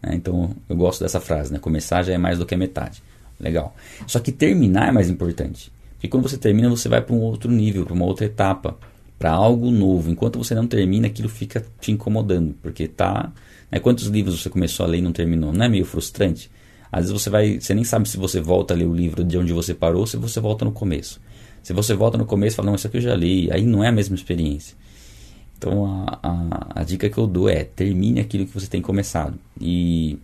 Né? 0.02 0.14
Então 0.14 0.56
eu 0.68 0.76
gosto 0.76 1.00
dessa 1.00 1.20
frase, 1.20 1.52
né? 1.52 1.58
começar 1.58 2.02
já 2.02 2.14
é 2.14 2.18
mais 2.18 2.38
do 2.38 2.46
que 2.46 2.54
a 2.54 2.58
metade. 2.58 3.02
Legal. 3.38 3.74
Só 4.06 4.18
que 4.18 4.32
terminar 4.32 4.88
é 4.88 4.92
mais 4.92 5.10
importante, 5.10 5.70
porque 5.94 6.08
quando 6.08 6.28
você 6.28 6.38
termina 6.38 6.70
você 6.70 6.88
vai 6.88 7.02
para 7.02 7.14
um 7.14 7.20
outro 7.20 7.50
nível, 7.50 7.84
para 7.84 7.94
uma 7.94 8.06
outra 8.06 8.24
etapa, 8.24 8.76
para 9.22 9.30
algo 9.30 9.70
novo. 9.70 10.10
Enquanto 10.10 10.36
você 10.36 10.52
não 10.52 10.66
termina, 10.66 11.06
aquilo 11.06 11.28
fica 11.28 11.64
te 11.80 11.92
incomodando, 11.92 12.56
porque 12.60 12.88
tá. 12.88 13.30
Né? 13.70 13.78
Quantos 13.78 14.06
livros 14.06 14.42
você 14.42 14.50
começou 14.50 14.84
a 14.84 14.88
ler 14.88 14.98
e 14.98 15.00
não 15.02 15.12
terminou? 15.12 15.52
Não 15.52 15.64
é 15.64 15.68
meio 15.68 15.84
frustrante? 15.84 16.50
Às 16.92 17.06
vezes 17.06 17.22
você 17.22 17.30
vai, 17.30 17.58
você 17.58 17.74
nem 17.74 17.84
sabe 17.84 18.06
se 18.06 18.18
você 18.18 18.38
volta 18.38 18.74
a 18.74 18.76
ler 18.76 18.86
o 18.86 18.94
livro 18.94 19.24
de 19.24 19.38
onde 19.38 19.50
você 19.54 19.72
parou, 19.72 20.00
ou 20.00 20.06
se 20.06 20.18
você 20.18 20.38
volta 20.38 20.62
no 20.62 20.72
começo. 20.72 21.18
Se 21.62 21.72
você 21.72 21.94
volta 21.94 22.18
no 22.18 22.26
começo 22.26 22.54
e 22.54 22.56
fala, 22.56 22.66
não, 22.66 22.74
isso 22.74 22.86
aqui 22.86 22.98
eu 22.98 23.00
já 23.00 23.14
li, 23.14 23.50
aí 23.50 23.64
não 23.64 23.82
é 23.82 23.88
a 23.88 23.92
mesma 23.92 24.14
experiência. 24.14 24.76
Então 25.56 25.86
a, 25.86 26.18
a, 26.22 26.80
a, 26.80 26.84
dica 26.84 27.08
que 27.08 27.16
eu 27.16 27.26
dou 27.26 27.48
é 27.48 27.64
termine 27.64 28.20
aquilo 28.20 28.44
que 28.44 28.52
você 28.52 28.66
tem 28.66 28.82
começado 28.82 29.38
e 29.60 30.18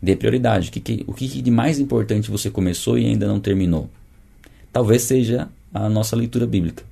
dê 0.00 0.14
prioridade. 0.14 0.68
O 0.68 0.72
que, 0.72 0.80
que, 0.80 1.04
o 1.08 1.14
que 1.14 1.42
de 1.42 1.50
mais 1.50 1.80
importante 1.80 2.30
você 2.30 2.50
começou 2.50 2.98
e 2.98 3.06
ainda 3.06 3.26
não 3.26 3.40
terminou? 3.40 3.88
Talvez 4.70 5.02
seja 5.02 5.48
a 5.72 5.88
nossa 5.88 6.14
leitura 6.14 6.46
bíblica. 6.46 6.84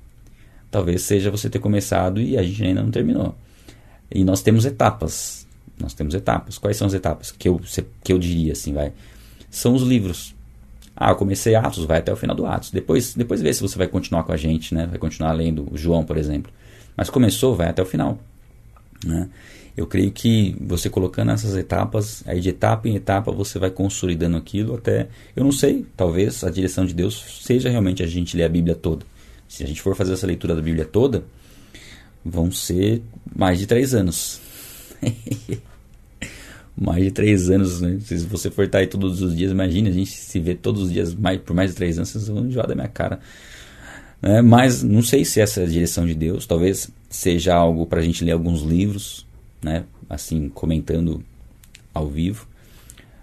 Talvez 0.69 1.03
seja 1.03 1.29
você 1.29 1.49
ter 1.49 1.59
começado 1.59 2.19
e 2.19 2.37
a 2.37 2.43
gente 2.43 2.63
ainda 2.63 2.81
não 2.81 2.91
terminou. 2.91 3.35
E 4.09 4.23
nós 4.23 4.41
temos 4.41 4.65
etapas. 4.65 5.45
Nós 5.79 5.93
temos 5.93 6.15
etapas. 6.15 6.57
Quais 6.57 6.75
são 6.77 6.87
as 6.87 6.93
etapas 6.93 7.31
que 7.31 7.47
eu, 7.47 7.61
que 8.03 8.11
eu 8.11 8.17
diria 8.17 8.53
assim, 8.53 8.73
vai? 8.73 8.91
São 9.51 9.75
os 9.75 9.83
livros. 9.83 10.33
Ah, 10.95 11.11
eu 11.11 11.15
comecei 11.15 11.55
Atos, 11.55 11.83
vai 11.83 11.99
até 11.99 12.11
o 12.11 12.15
final 12.15 12.35
do 12.35 12.45
Atos. 12.45 12.71
Depois, 12.71 13.13
depois 13.13 13.41
vê 13.41 13.53
se 13.53 13.61
você 13.61 13.77
vai 13.77 13.87
continuar 13.87 14.23
com 14.23 14.31
a 14.31 14.37
gente, 14.37 14.73
né? 14.73 14.87
Vai 14.87 14.97
continuar 14.97 15.33
lendo 15.33 15.69
João, 15.73 16.03
por 16.03 16.17
exemplo. 16.17 16.51
Mas 16.95 17.09
começou, 17.09 17.55
vai 17.55 17.67
até 17.67 17.81
o 17.81 17.85
final. 17.85 18.17
Né? 19.05 19.29
Eu 19.75 19.87
creio 19.87 20.11
que 20.11 20.55
você 20.59 20.89
colocando 20.89 21.31
essas 21.31 21.55
etapas, 21.55 22.23
aí 22.27 22.39
de 22.39 22.49
etapa 22.49 22.87
em 22.87 22.95
etapa 22.95 23.31
você 23.31 23.57
vai 23.57 23.71
consolidando 23.71 24.37
aquilo 24.37 24.75
até. 24.75 25.07
Eu 25.35 25.43
não 25.43 25.51
sei, 25.51 25.85
talvez 25.95 26.43
a 26.43 26.49
direção 26.49 26.85
de 26.85 26.93
Deus 26.93 27.41
seja 27.41 27.69
realmente 27.69 28.03
a 28.03 28.07
gente 28.07 28.35
ler 28.35 28.43
a 28.43 28.49
Bíblia 28.49 28.75
toda. 28.75 29.05
Se 29.47 29.63
a 29.63 29.67
gente 29.67 29.81
for 29.81 29.95
fazer 29.95 30.13
essa 30.13 30.27
leitura 30.27 30.55
da 30.55 30.61
Bíblia 30.61 30.85
toda, 30.85 31.23
vão 32.23 32.51
ser 32.51 33.01
mais 33.35 33.59
de 33.59 33.65
três 33.65 33.93
anos. 33.93 34.39
mais 36.75 37.03
de 37.03 37.11
três 37.11 37.49
anos, 37.49 37.81
né? 37.81 37.97
Se 38.01 38.17
você 38.25 38.49
for 38.49 38.65
estar 38.65 38.79
aí 38.79 38.87
todos 38.87 39.21
os 39.21 39.35
dias, 39.35 39.51
imagine 39.51 39.89
a 39.89 39.91
gente 39.91 40.11
se 40.11 40.39
ver 40.39 40.55
todos 40.55 40.83
os 40.83 40.91
dias 40.91 41.13
mais, 41.13 41.39
por 41.39 41.55
mais 41.55 41.71
de 41.71 41.75
três 41.75 41.97
anos, 41.97 42.09
vocês 42.09 42.27
vão 42.27 42.45
enjoar 42.45 42.67
da 42.67 42.75
minha 42.75 42.87
cara. 42.87 43.19
Né? 44.21 44.41
Mas 44.41 44.83
não 44.83 45.01
sei 45.01 45.25
se 45.25 45.41
essa 45.41 45.61
é 45.61 45.63
a 45.63 45.67
direção 45.67 46.05
de 46.05 46.13
Deus. 46.13 46.45
Talvez 46.45 46.89
seja 47.09 47.53
algo 47.55 47.85
para 47.85 47.99
a 47.99 48.03
gente 48.03 48.23
ler 48.23 48.31
alguns 48.31 48.61
livros, 48.61 49.25
né? 49.61 49.83
assim, 50.09 50.49
comentando 50.49 51.23
ao 51.93 52.07
vivo. 52.07 52.47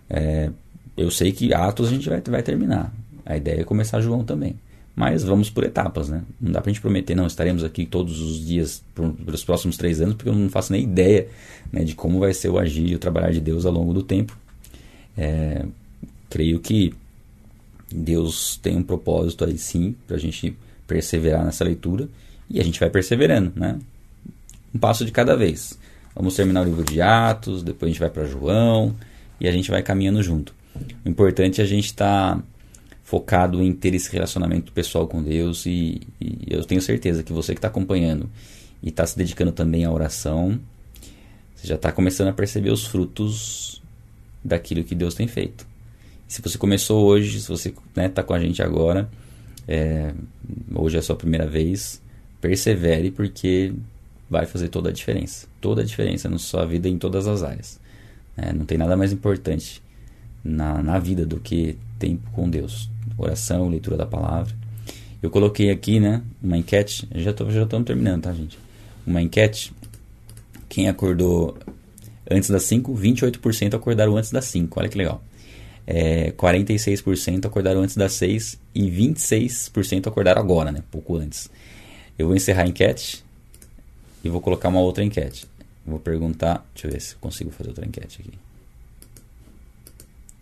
É, 0.08 0.50
eu 0.96 1.10
sei 1.10 1.32
que 1.32 1.52
Atos 1.52 1.88
a 1.88 1.90
gente 1.90 2.08
vai, 2.08 2.20
vai 2.20 2.42
terminar. 2.42 2.92
A 3.24 3.36
ideia 3.36 3.60
é 3.60 3.64
começar 3.64 4.00
João 4.00 4.24
também. 4.24 4.56
Mas 4.98 5.22
vamos 5.22 5.48
por 5.48 5.62
etapas, 5.62 6.08
né? 6.08 6.24
Não 6.40 6.50
dá 6.50 6.60
pra 6.60 6.72
gente 6.72 6.80
prometer, 6.80 7.14
não, 7.14 7.28
estaremos 7.28 7.62
aqui 7.62 7.86
todos 7.86 8.20
os 8.20 8.44
dias 8.44 8.82
pelos 9.24 9.44
próximos 9.44 9.76
três 9.76 10.00
anos, 10.00 10.16
porque 10.16 10.28
eu 10.28 10.34
não 10.34 10.50
faço 10.50 10.72
nem 10.72 10.82
ideia 10.82 11.28
né, 11.72 11.84
de 11.84 11.94
como 11.94 12.18
vai 12.18 12.34
ser 12.34 12.48
o 12.48 12.58
agir 12.58 12.88
e 12.88 12.96
o 12.96 12.98
trabalhar 12.98 13.30
de 13.30 13.40
Deus 13.40 13.64
ao 13.64 13.72
longo 13.72 13.94
do 13.94 14.02
tempo. 14.02 14.36
É, 15.16 15.64
creio 16.28 16.58
que 16.58 16.92
Deus 17.94 18.56
tem 18.60 18.76
um 18.76 18.82
propósito 18.82 19.44
aí 19.44 19.56
sim, 19.56 19.94
pra 20.04 20.18
gente 20.18 20.56
perseverar 20.84 21.44
nessa 21.44 21.62
leitura 21.62 22.08
e 22.50 22.58
a 22.58 22.64
gente 22.64 22.80
vai 22.80 22.90
perseverando, 22.90 23.52
né? 23.54 23.78
Um 24.74 24.80
passo 24.80 25.04
de 25.04 25.12
cada 25.12 25.36
vez. 25.36 25.78
Vamos 26.12 26.34
terminar 26.34 26.62
o 26.62 26.64
livro 26.64 26.82
de 26.82 27.00
Atos, 27.00 27.62
depois 27.62 27.88
a 27.88 27.92
gente 27.92 28.00
vai 28.00 28.10
para 28.10 28.24
João 28.24 28.96
e 29.40 29.46
a 29.46 29.52
gente 29.52 29.70
vai 29.70 29.80
caminhando 29.80 30.20
junto. 30.24 30.52
O 31.04 31.08
importante 31.08 31.60
é 31.60 31.64
a 31.64 31.68
gente 31.68 31.84
estar 31.84 32.34
tá 32.34 32.42
focado 33.08 33.62
em 33.62 33.72
ter 33.72 33.94
esse 33.94 34.12
relacionamento 34.12 34.70
pessoal 34.70 35.08
com 35.08 35.22
Deus 35.22 35.64
e, 35.64 36.02
e 36.20 36.44
eu 36.46 36.62
tenho 36.62 36.82
certeza 36.82 37.22
que 37.22 37.32
você 37.32 37.54
que 37.54 37.58
está 37.58 37.68
acompanhando 37.68 38.28
e 38.82 38.90
está 38.90 39.06
se 39.06 39.16
dedicando 39.16 39.50
também 39.50 39.86
à 39.86 39.90
oração, 39.90 40.60
você 41.56 41.66
já 41.66 41.76
está 41.76 41.90
começando 41.90 42.28
a 42.28 42.34
perceber 42.34 42.70
os 42.70 42.86
frutos 42.86 43.80
daquilo 44.44 44.84
que 44.84 44.94
Deus 44.94 45.14
tem 45.14 45.26
feito. 45.26 45.66
Se 46.26 46.42
você 46.42 46.58
começou 46.58 47.06
hoje, 47.06 47.40
se 47.40 47.48
você 47.48 47.70
está 47.70 47.80
né, 47.96 48.10
tá 48.10 48.22
com 48.22 48.34
a 48.34 48.38
gente 48.38 48.62
agora, 48.62 49.08
é, 49.66 50.12
hoje 50.74 50.96
é 50.96 50.98
a 50.98 51.02
sua 51.02 51.16
primeira 51.16 51.46
vez, 51.46 52.02
persevere 52.42 53.10
porque 53.10 53.72
vai 54.28 54.44
fazer 54.44 54.68
toda 54.68 54.90
a 54.90 54.92
diferença. 54.92 55.46
Toda 55.62 55.80
a 55.80 55.84
diferença 55.84 56.28
na 56.28 56.36
sua 56.36 56.66
vida 56.66 56.86
em 56.90 56.98
todas 56.98 57.26
as 57.26 57.42
áreas. 57.42 57.80
É, 58.36 58.52
não 58.52 58.66
tem 58.66 58.76
nada 58.76 58.98
mais 58.98 59.14
importante 59.14 59.80
na, 60.42 60.82
na 60.82 60.98
vida 60.98 61.26
do 61.26 61.38
que 61.38 61.76
tempo 61.98 62.30
com 62.32 62.48
Deus. 62.48 62.90
Oração, 63.16 63.68
leitura 63.68 63.96
da 63.96 64.06
palavra. 64.06 64.54
Eu 65.22 65.30
coloquei 65.30 65.70
aqui, 65.70 65.98
né, 65.98 66.22
uma 66.42 66.56
enquete. 66.56 67.08
Já 67.14 67.32
tô, 67.32 67.50
já 67.50 67.64
estamos 67.64 67.86
terminando, 67.86 68.22
tá, 68.22 68.32
gente? 68.32 68.58
Uma 69.06 69.20
enquete. 69.20 69.72
Quem 70.68 70.88
acordou 70.88 71.58
antes 72.30 72.50
das 72.50 72.62
5, 72.64 72.94
28% 72.94 73.74
acordaram 73.74 74.16
antes 74.16 74.30
das 74.30 74.44
5. 74.46 74.78
Olha 74.78 74.88
que 74.88 74.98
legal. 74.98 75.22
É, 75.86 76.32
46% 76.32 77.46
acordaram 77.46 77.80
antes 77.80 77.96
das 77.96 78.12
6 78.12 78.60
e 78.74 78.82
26% 78.82 80.06
acordaram 80.06 80.40
agora, 80.40 80.70
né? 80.70 80.82
Pouco 80.90 81.16
antes. 81.16 81.50
Eu 82.18 82.26
vou 82.26 82.36
encerrar 82.36 82.64
a 82.64 82.68
enquete 82.68 83.24
e 84.22 84.28
vou 84.28 84.40
colocar 84.40 84.68
uma 84.68 84.80
outra 84.80 85.02
enquete. 85.02 85.46
Vou 85.86 85.98
perguntar, 85.98 86.64
deixa 86.74 86.86
eu 86.86 86.92
ver 86.92 87.00
se 87.00 87.14
consigo 87.16 87.50
fazer 87.50 87.70
outra 87.70 87.86
enquete 87.86 88.20
aqui. 88.20 88.38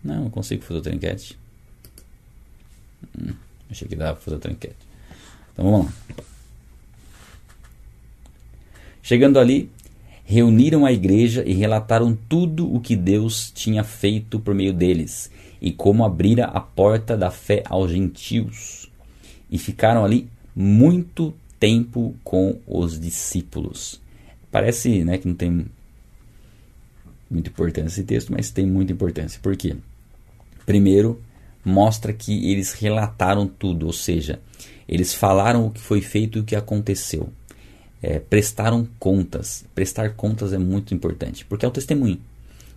Não, 0.03 0.23
não 0.23 0.29
consigo 0.29 0.63
fazer 0.63 0.75
outra 0.75 0.95
enquete. 0.95 1.37
Hum, 3.19 3.33
achei 3.69 3.87
que 3.87 3.95
dava 3.95 4.13
para 4.13 4.23
fazer 4.23 4.35
outra 4.35 4.51
enquete. 4.51 4.75
Então 5.53 5.71
vamos 5.71 5.85
lá. 5.87 5.93
Chegando 9.01 9.39
ali, 9.39 9.69
reuniram 10.25 10.85
a 10.85 10.91
igreja 10.91 11.43
e 11.45 11.53
relataram 11.53 12.17
tudo 12.27 12.73
o 12.73 12.81
que 12.81 12.95
Deus 12.95 13.51
tinha 13.51 13.83
feito 13.83 14.39
por 14.39 14.53
meio 14.53 14.73
deles 14.73 15.31
e 15.61 15.71
como 15.71 16.03
abrira 16.03 16.45
a 16.45 16.59
porta 16.59 17.15
da 17.15 17.31
fé 17.31 17.63
aos 17.65 17.91
gentios. 17.91 18.91
E 19.49 19.57
ficaram 19.57 20.03
ali 20.03 20.27
muito 20.55 21.33
tempo 21.59 22.13
com 22.23 22.59
os 22.67 22.99
discípulos. 22.99 24.01
Parece 24.51 25.03
né, 25.03 25.17
que 25.17 25.27
não 25.27 25.35
tem 25.35 25.65
muita 27.29 27.49
importância 27.49 27.99
esse 27.99 28.03
texto, 28.03 28.31
mas 28.31 28.49
tem 28.51 28.65
muita 28.65 28.93
importância. 28.93 29.39
Por 29.41 29.55
quê? 29.55 29.75
Primeiro, 30.65 31.21
mostra 31.63 32.13
que 32.13 32.51
eles 32.51 32.73
relataram 32.73 33.47
tudo, 33.47 33.85
ou 33.85 33.93
seja, 33.93 34.39
eles 34.87 35.13
falaram 35.13 35.67
o 35.67 35.71
que 35.71 35.79
foi 35.79 36.01
feito 36.01 36.37
e 36.37 36.41
o 36.41 36.43
que 36.43 36.55
aconteceu. 36.55 37.29
É, 38.01 38.19
prestaram 38.19 38.87
contas. 38.99 39.65
Prestar 39.73 40.11
contas 40.11 40.53
é 40.53 40.57
muito 40.57 40.93
importante, 40.93 41.45
porque 41.45 41.65
é 41.65 41.67
o 41.67 41.71
testemunho. 41.71 42.19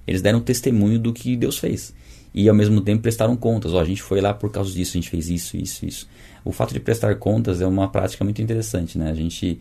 Eles 0.07 0.23
deram 0.23 0.41
testemunho 0.41 0.99
do 0.99 1.13
que 1.13 1.37
Deus 1.37 1.59
fez. 1.59 1.95
E 2.35 2.49
ao 2.49 2.55
mesmo 2.55 2.81
tempo 2.81 3.03
prestaram 3.03 3.37
contas. 3.37 3.75
Ó, 3.75 3.81
a 3.81 3.85
gente 3.85 4.03
foi 4.03 4.21
lá 4.21 4.33
por 4.33 4.51
causa 4.51 4.73
disso, 4.73 4.93
a 4.93 5.01
gente 5.01 5.11
fez 5.11 5.29
isso, 5.29 5.57
isso, 5.57 5.85
isso. 5.87 6.09
O 6.45 6.53
fato 6.53 6.73
de 6.73 6.81
prestar 6.81 7.17
contas 7.17 7.61
é 7.61 7.67
uma 7.67 7.89
prática 7.89 8.25
muito 8.25 8.41
interessante, 8.41 8.97
né? 8.97 9.11
A 9.11 9.15
gente 9.15 9.61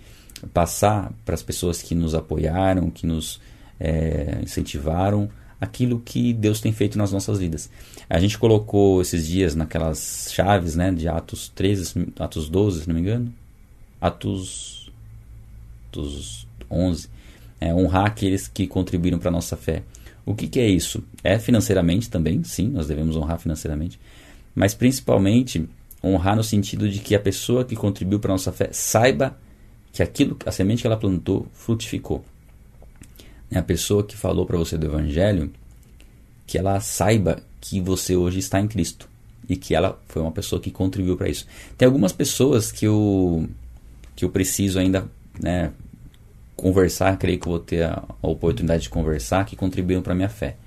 passar 0.53 1.11
para 1.25 1.35
as 1.35 1.43
pessoas 1.43 1.81
que 1.81 1.93
nos 1.93 2.15
apoiaram, 2.15 2.89
que 2.89 3.05
nos 3.05 3.39
é, 3.79 4.39
incentivaram, 4.43 5.29
aquilo 5.59 5.99
que 5.99 6.33
Deus 6.33 6.61
tem 6.61 6.71
feito 6.71 6.97
nas 6.97 7.11
nossas 7.11 7.39
vidas. 7.39 7.69
A 8.09 8.19
gente 8.19 8.37
colocou 8.37 9.01
esses 9.01 9.27
dias 9.27 9.55
naquelas 9.55 10.29
chaves, 10.31 10.75
né, 10.75 10.91
de 10.91 11.07
Atos 11.07 11.49
13, 11.49 12.07
Atos 12.17 12.49
12, 12.49 12.81
se 12.81 12.87
não 12.87 12.95
me 12.95 13.01
engano, 13.01 13.33
Atos, 13.99 14.91
Atos 15.89 16.47
11, 16.71 17.09
é, 17.59 17.73
honrar 17.73 18.05
aqueles 18.05 18.47
que 18.47 18.67
contribuíram 18.67 19.19
para 19.19 19.29
a 19.29 19.31
nossa 19.31 19.57
fé. 19.57 19.83
O 20.25 20.33
que, 20.33 20.47
que 20.47 20.59
é 20.59 20.67
isso? 20.67 21.03
É 21.23 21.37
financeiramente 21.39 22.09
também, 22.09 22.43
sim, 22.43 22.69
nós 22.69 22.87
devemos 22.87 23.15
honrar 23.15 23.39
financeiramente, 23.39 23.99
mas 24.55 24.73
principalmente 24.73 25.67
honrar 26.03 26.35
no 26.35 26.43
sentido 26.43 26.89
de 26.89 26.99
que 26.99 27.15
a 27.15 27.19
pessoa 27.19 27.65
que 27.65 27.75
contribuiu 27.75 28.19
para 28.19 28.31
a 28.31 28.35
nossa 28.35 28.51
fé 28.51 28.69
saiba 28.71 29.37
que 29.91 30.01
aquilo, 30.01 30.37
a 30.45 30.51
semente 30.51 30.81
que 30.81 30.87
ela 30.87 30.97
plantou 30.97 31.47
frutificou. 31.51 32.23
A 33.53 33.61
pessoa 33.61 34.03
que 34.03 34.15
falou 34.15 34.45
para 34.45 34.57
você 34.57 34.77
do 34.77 34.85
Evangelho, 34.85 35.51
que 36.45 36.57
ela 36.57 36.79
saiba 36.79 37.41
que 37.59 37.81
você 37.81 38.15
hoje 38.15 38.39
está 38.39 38.59
em 38.59 38.67
Cristo 38.67 39.09
e 39.47 39.57
que 39.57 39.73
ela 39.73 39.99
foi 40.07 40.21
uma 40.21 40.31
pessoa 40.31 40.61
que 40.61 40.69
contribuiu 40.69 41.17
para 41.17 41.29
isso. 41.29 41.45
Tem 41.77 41.85
algumas 41.85 42.13
pessoas 42.13 42.71
que 42.71 42.85
eu 42.85 43.47
que 44.15 44.25
eu 44.25 44.29
preciso 44.29 44.77
ainda, 44.77 45.09
né, 45.39 45.71
conversar, 46.55 47.17
creio 47.17 47.39
que 47.39 47.47
vou 47.47 47.57
ter 47.57 47.83
a, 47.83 48.03
a 48.21 48.27
oportunidade 48.27 48.83
de 48.83 48.89
conversar, 48.89 49.45
que 49.45 49.55
contribuíram 49.55 50.01
para 50.01 50.13
minha 50.13 50.27
fé. 50.27 50.57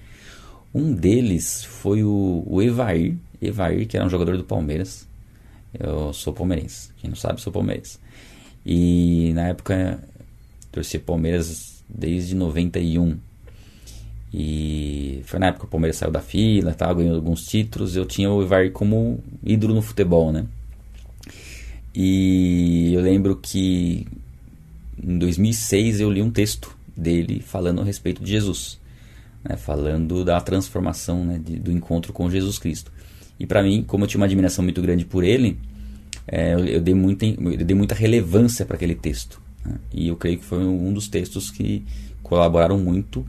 Um 0.75 0.95
deles 0.95 1.63
foi 1.63 2.03
o, 2.03 2.43
o 2.47 2.63
Evair, 2.63 3.15
Evair, 3.43 3.87
que 3.87 3.97
era 3.97 4.07
um 4.07 4.09
jogador 4.09 4.39
do 4.39 4.45
Palmeiras. 4.45 5.07
Eu 5.79 6.13
sou 6.15 6.33
palmeirense. 6.33 6.91
Quem 6.97 7.11
não 7.11 7.17
sabe, 7.17 7.43
sou 7.43 7.53
palmeirense. 7.53 7.99
E 8.65 9.33
na 9.35 9.49
época 9.49 10.03
torcia 10.71 10.99
Palmeiras 10.99 11.72
desde 11.93 12.35
91. 12.35 13.17
E 14.35 15.21
foi 15.25 15.39
na 15.39 15.49
época 15.49 15.61
que 15.61 15.67
o 15.67 15.71
Palmeiras 15.71 15.97
saiu 15.97 16.11
da 16.11 16.21
fila, 16.21 16.73
tava 16.73 16.95
ganhando 16.95 17.17
alguns 17.17 17.45
títulos. 17.45 17.97
Eu 17.97 18.07
tinha 18.07 18.31
o 18.31 18.43
Ivar 18.43 18.71
como 18.71 19.23
ídolo 19.45 19.75
no 19.75 19.83
futebol, 19.83 20.33
né? 20.33 20.47
E 21.95 22.95
eu 22.95 23.03
lembro 23.03 23.37
que 23.37 24.07
em 25.03 25.19
2006 25.19 26.01
eu 26.01 26.11
li 26.11 26.23
um 26.23 26.31
texto 26.31 26.75
dele 26.97 27.43
falando 27.45 27.83
a 27.83 27.85
respeito 27.85 28.25
de 28.25 28.31
Jesus, 28.31 28.79
né? 29.45 29.57
falando 29.57 30.25
da 30.25 30.41
transformação, 30.41 31.25
né? 31.25 31.39
De, 31.45 31.59
do 31.59 31.71
encontro 31.71 32.13
com 32.13 32.31
Jesus 32.31 32.59
Cristo. 32.59 32.91
E 33.39 33.47
para 33.47 33.63
mim, 33.63 33.85
como 33.87 34.05
eu 34.05 34.09
tinha 34.09 34.21
uma 34.21 34.27
admiração 34.27 34.65
muito 34.65 34.81
grande 34.81 35.05
por 35.05 35.25
ele, 35.25 35.59
é, 36.27 36.55
eu, 36.55 36.81
dei 36.81 36.95
muita, 36.95 37.27
eu 37.27 37.65
dei 37.65 37.77
muita 37.77 37.95
relevância 37.95 38.65
para 38.65 38.77
aquele 38.77 38.95
texto. 38.95 39.42
Né? 39.65 39.75
E 39.93 40.09
eu 40.09 40.17
creio 40.17 40.39
que 40.39 40.45
foi 40.45 40.65
um 40.65 40.93
dos 40.93 41.09
textos 41.09 41.51
que 41.51 41.85
colaboraram 42.23 42.79
muito 42.79 43.27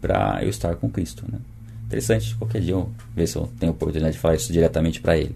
para 0.00 0.42
eu 0.42 0.48
estar 0.48 0.74
com 0.76 0.90
Cristo. 0.90 1.24
Né? 1.30 1.38
Interessante, 1.86 2.34
qualquer 2.36 2.60
dia 2.60 2.72
eu 2.72 2.90
ver 3.14 3.26
se 3.26 3.36
eu 3.36 3.48
tenho 3.58 3.72
a 3.72 3.74
oportunidade 3.74 4.14
de 4.14 4.18
falar 4.20 4.34
isso 4.34 4.52
diretamente 4.52 5.00
para 5.00 5.16
ele. 5.16 5.34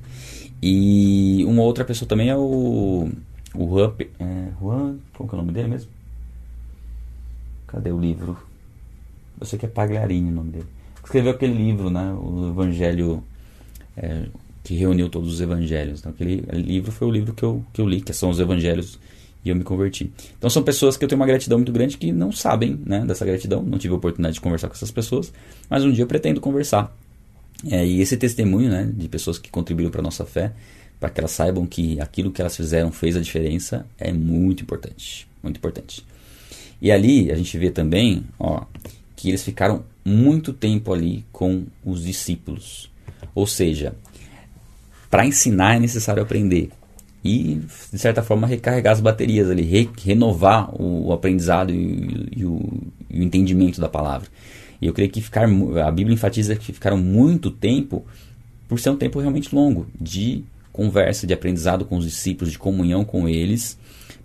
E 0.63 1.45
uma 1.47 1.63
outra 1.63 1.85
pessoa 1.85 2.09
também 2.09 2.29
é 2.29 2.37
o, 2.37 3.11
o 3.55 3.69
Juan, 3.69 3.93
é, 4.21 4.49
Juan, 4.61 4.99
como 5.15 5.29
que 5.29 5.35
é 5.35 5.39
o 5.39 5.41
nome 5.41 5.53
dele 5.53 5.69
mesmo? 5.69 5.91
Cadê 7.67 7.91
o 7.91 7.99
livro? 7.99 8.37
Eu 9.41 9.47
sei 9.47 9.59
que 9.59 9.67
é 9.67 9.69
Pagliarini 9.69 10.31
o 10.31 10.35
nome 10.35 10.51
dele. 10.53 10.67
Escreveu 11.03 11.33
aquele 11.33 11.55
livro, 11.55 11.91
né? 11.91 12.13
O 12.13 12.51
Evangelho 12.51 13.25
é, 13.97 14.27
que 14.63 14.75
reuniu 14.75 15.09
todos 15.09 15.33
os 15.33 15.41
evangelhos. 15.41 16.01
Então, 16.01 16.13
aquele 16.13 16.37
livro 16.53 16.93
foi 16.93 17.09
o 17.09 17.11
livro 17.11 17.35
que 17.35 17.43
eu, 17.43 17.65
que 17.73 17.81
eu 17.81 17.89
li, 17.89 18.01
que 18.01 18.13
são 18.13 18.31
os 18.31 18.39
evangelhos, 18.39 18.99
e 19.45 19.49
eu 19.49 19.57
me 19.57 19.65
converti. 19.65 20.11
Então, 20.39 20.49
são 20.49 20.63
pessoas 20.63 20.97
que 20.97 21.05
eu 21.05 21.09
tenho 21.09 21.21
uma 21.21 21.27
gratidão 21.27 21.59
muito 21.59 21.73
grande 21.73 21.97
que 21.97 22.13
não 22.13 22.31
sabem 22.31 22.79
né, 22.87 23.05
dessa 23.05 23.25
gratidão, 23.25 23.63
não 23.63 23.79
tive 23.79 23.95
a 23.95 23.97
oportunidade 23.97 24.35
de 24.35 24.41
conversar 24.41 24.69
com 24.69 24.75
essas 24.75 24.91
pessoas, 24.91 25.33
mas 25.69 25.85
um 25.85 25.91
dia 25.91 26.05
eu 26.05 26.09
pretendo 26.09 26.41
conversar. 26.41 26.97
É, 27.71 27.87
e 27.87 28.01
esse 28.01 28.17
testemunho 28.17 28.71
né, 28.71 28.91
de 28.93 29.09
pessoas 29.09 29.39
que 29.39 29.51
contribuíram 29.51 29.91
para 29.91 30.01
a 30.01 30.05
nossa 30.05 30.25
fé, 30.25 30.53
para 30.99 31.11
que 31.11 31.21
elas 31.21 31.33
saibam 31.33 31.67
que 31.67 32.01
aquilo 32.01 32.31
que 32.31 32.41
elas 32.41 32.57
fizeram 32.57 32.93
fez 32.93 33.17
a 33.17 33.21
diferença, 33.21 33.87
é 33.99 34.13
muito 34.13 34.63
importante. 34.63 35.27
Muito 35.43 35.57
importante. 35.57 36.05
E 36.81 36.91
ali 36.91 37.31
a 37.31 37.37
gente 37.37 37.57
vê 37.59 37.71
também 37.71 38.25
ó, 38.39 38.65
que 39.17 39.29
eles 39.29 39.43
ficaram 39.43 39.85
muito 40.05 40.53
tempo 40.53 40.93
ali 40.93 41.25
com 41.33 41.65
os 41.85 42.05
discípulos. 42.05 42.91
Ou 43.35 43.47
seja, 43.47 43.95
para 45.11 45.27
ensinar 45.27 45.77
é 45.77 45.81
necessário 45.81 46.23
aprender. 46.23 46.71
E, 47.25 47.61
de 47.93 47.99
certa 47.99 48.23
forma, 48.23 48.47
recarregar 48.47 48.93
as 48.93 49.01
baterias 49.01 49.49
ali, 49.49 49.63
re 49.63 49.89
renovar 50.05 50.75
o, 50.75 51.09
o 51.09 51.13
aprendizado 51.13 51.73
e, 51.73 52.29
e, 52.37 52.45
o, 52.45 52.61
e, 53.09 53.21
o, 53.21 53.23
entendimento 53.23 53.81
da 53.81 53.89
palavra. 53.89 54.29
E 54.81 54.87
eu 54.87 54.93
creio 54.93 55.11
que 55.11 55.21
ficar, 55.21 55.45
a 55.45 55.91
Bíblia 55.93 56.15
enfatiza 56.15 56.57
que 56.57 56.73
ficaram 56.73 56.99
muito 56.99 57.51
tempo, 57.51 58.05
por 58.69 58.81
ser 58.81 58.91
um 58.91 58.97
tempo 58.97 59.21
realmente 59.21 59.55
longo, 59.55 59.87
de 60.01 60.43
conversa, 60.73 61.27
de 61.27 61.33
aprendizado 61.33 61.85
com 61.85 61.97
os 61.97 62.05
discípulos, 62.05 62.51
de 62.51 62.59
comunhão 62.59 63.05
com 63.05 63.29
eles, 63.29 63.79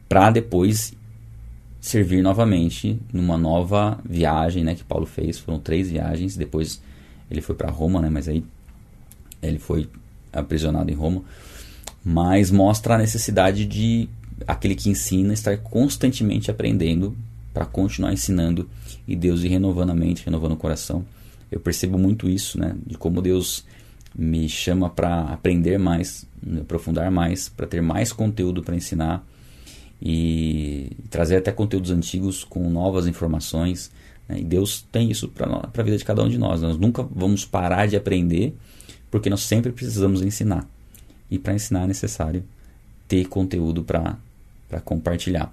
para 0.09 0.31
depois 0.31 0.93
servir 1.79 2.21
novamente 2.21 2.99
numa 3.13 3.37
nova 3.37 3.99
viagem 4.03 4.63
né, 4.63 4.73
que 4.73 4.83
Paulo 4.83 5.05
fez. 5.05 5.37
Foram 5.37 5.59
três 5.59 5.89
viagens, 5.89 6.35
depois 6.35 6.81
ele 7.29 7.41
foi 7.41 7.55
para 7.55 7.69
Roma, 7.69 8.01
né, 8.01 8.09
mas 8.09 8.27
aí 8.27 8.43
ele 9.41 9.59
foi 9.59 9.87
aprisionado 10.33 10.91
em 10.91 10.95
Roma, 10.95 11.23
mas 12.09 12.49
mostra 12.49 12.95
a 12.95 12.97
necessidade 12.97 13.65
de 13.65 14.07
aquele 14.47 14.75
que 14.75 14.89
ensina 14.89 15.33
estar 15.33 15.57
constantemente 15.57 16.49
aprendendo 16.49 17.13
para 17.53 17.65
continuar 17.65 18.13
ensinando 18.13 18.69
e 19.05 19.13
Deus 19.13 19.43
ir 19.43 19.49
renovando 19.49 19.89
a 19.89 19.93
mente, 19.93 20.23
renovando 20.23 20.53
o 20.53 20.57
coração. 20.57 21.03
Eu 21.51 21.59
percebo 21.59 21.97
muito 21.97 22.29
isso, 22.29 22.57
né, 22.57 22.77
de 22.85 22.97
como 22.97 23.21
Deus 23.21 23.65
me 24.17 24.47
chama 24.47 24.89
para 24.89 25.23
aprender 25.23 25.77
mais, 25.77 26.25
aprofundar 26.61 27.11
mais, 27.11 27.49
para 27.49 27.67
ter 27.67 27.81
mais 27.81 28.13
conteúdo 28.13 28.63
para 28.63 28.77
ensinar 28.77 29.27
e 30.01 30.89
trazer 31.09 31.35
até 31.35 31.51
conteúdos 31.51 31.91
antigos 31.91 32.41
com 32.41 32.69
novas 32.69 33.05
informações. 33.05 33.91
Né? 34.29 34.39
E 34.39 34.43
Deus 34.45 34.81
tem 34.93 35.11
isso 35.11 35.27
para 35.27 35.69
a 35.77 35.83
vida 35.83 35.97
de 35.97 36.05
cada 36.05 36.23
um 36.23 36.29
de 36.29 36.37
nós. 36.37 36.61
Nós 36.61 36.77
nunca 36.77 37.03
vamos 37.03 37.43
parar 37.43 37.85
de 37.85 37.97
aprender 37.97 38.55
porque 39.11 39.29
nós 39.29 39.41
sempre 39.41 39.73
precisamos 39.73 40.21
ensinar. 40.21 40.65
E 41.29 41.37
para 41.37 41.53
ensinar 41.53 41.83
é 41.83 41.87
necessário 41.87 42.43
ter 43.07 43.25
conteúdo 43.27 43.83
para 43.83 44.17
compartilhar. 44.83 45.51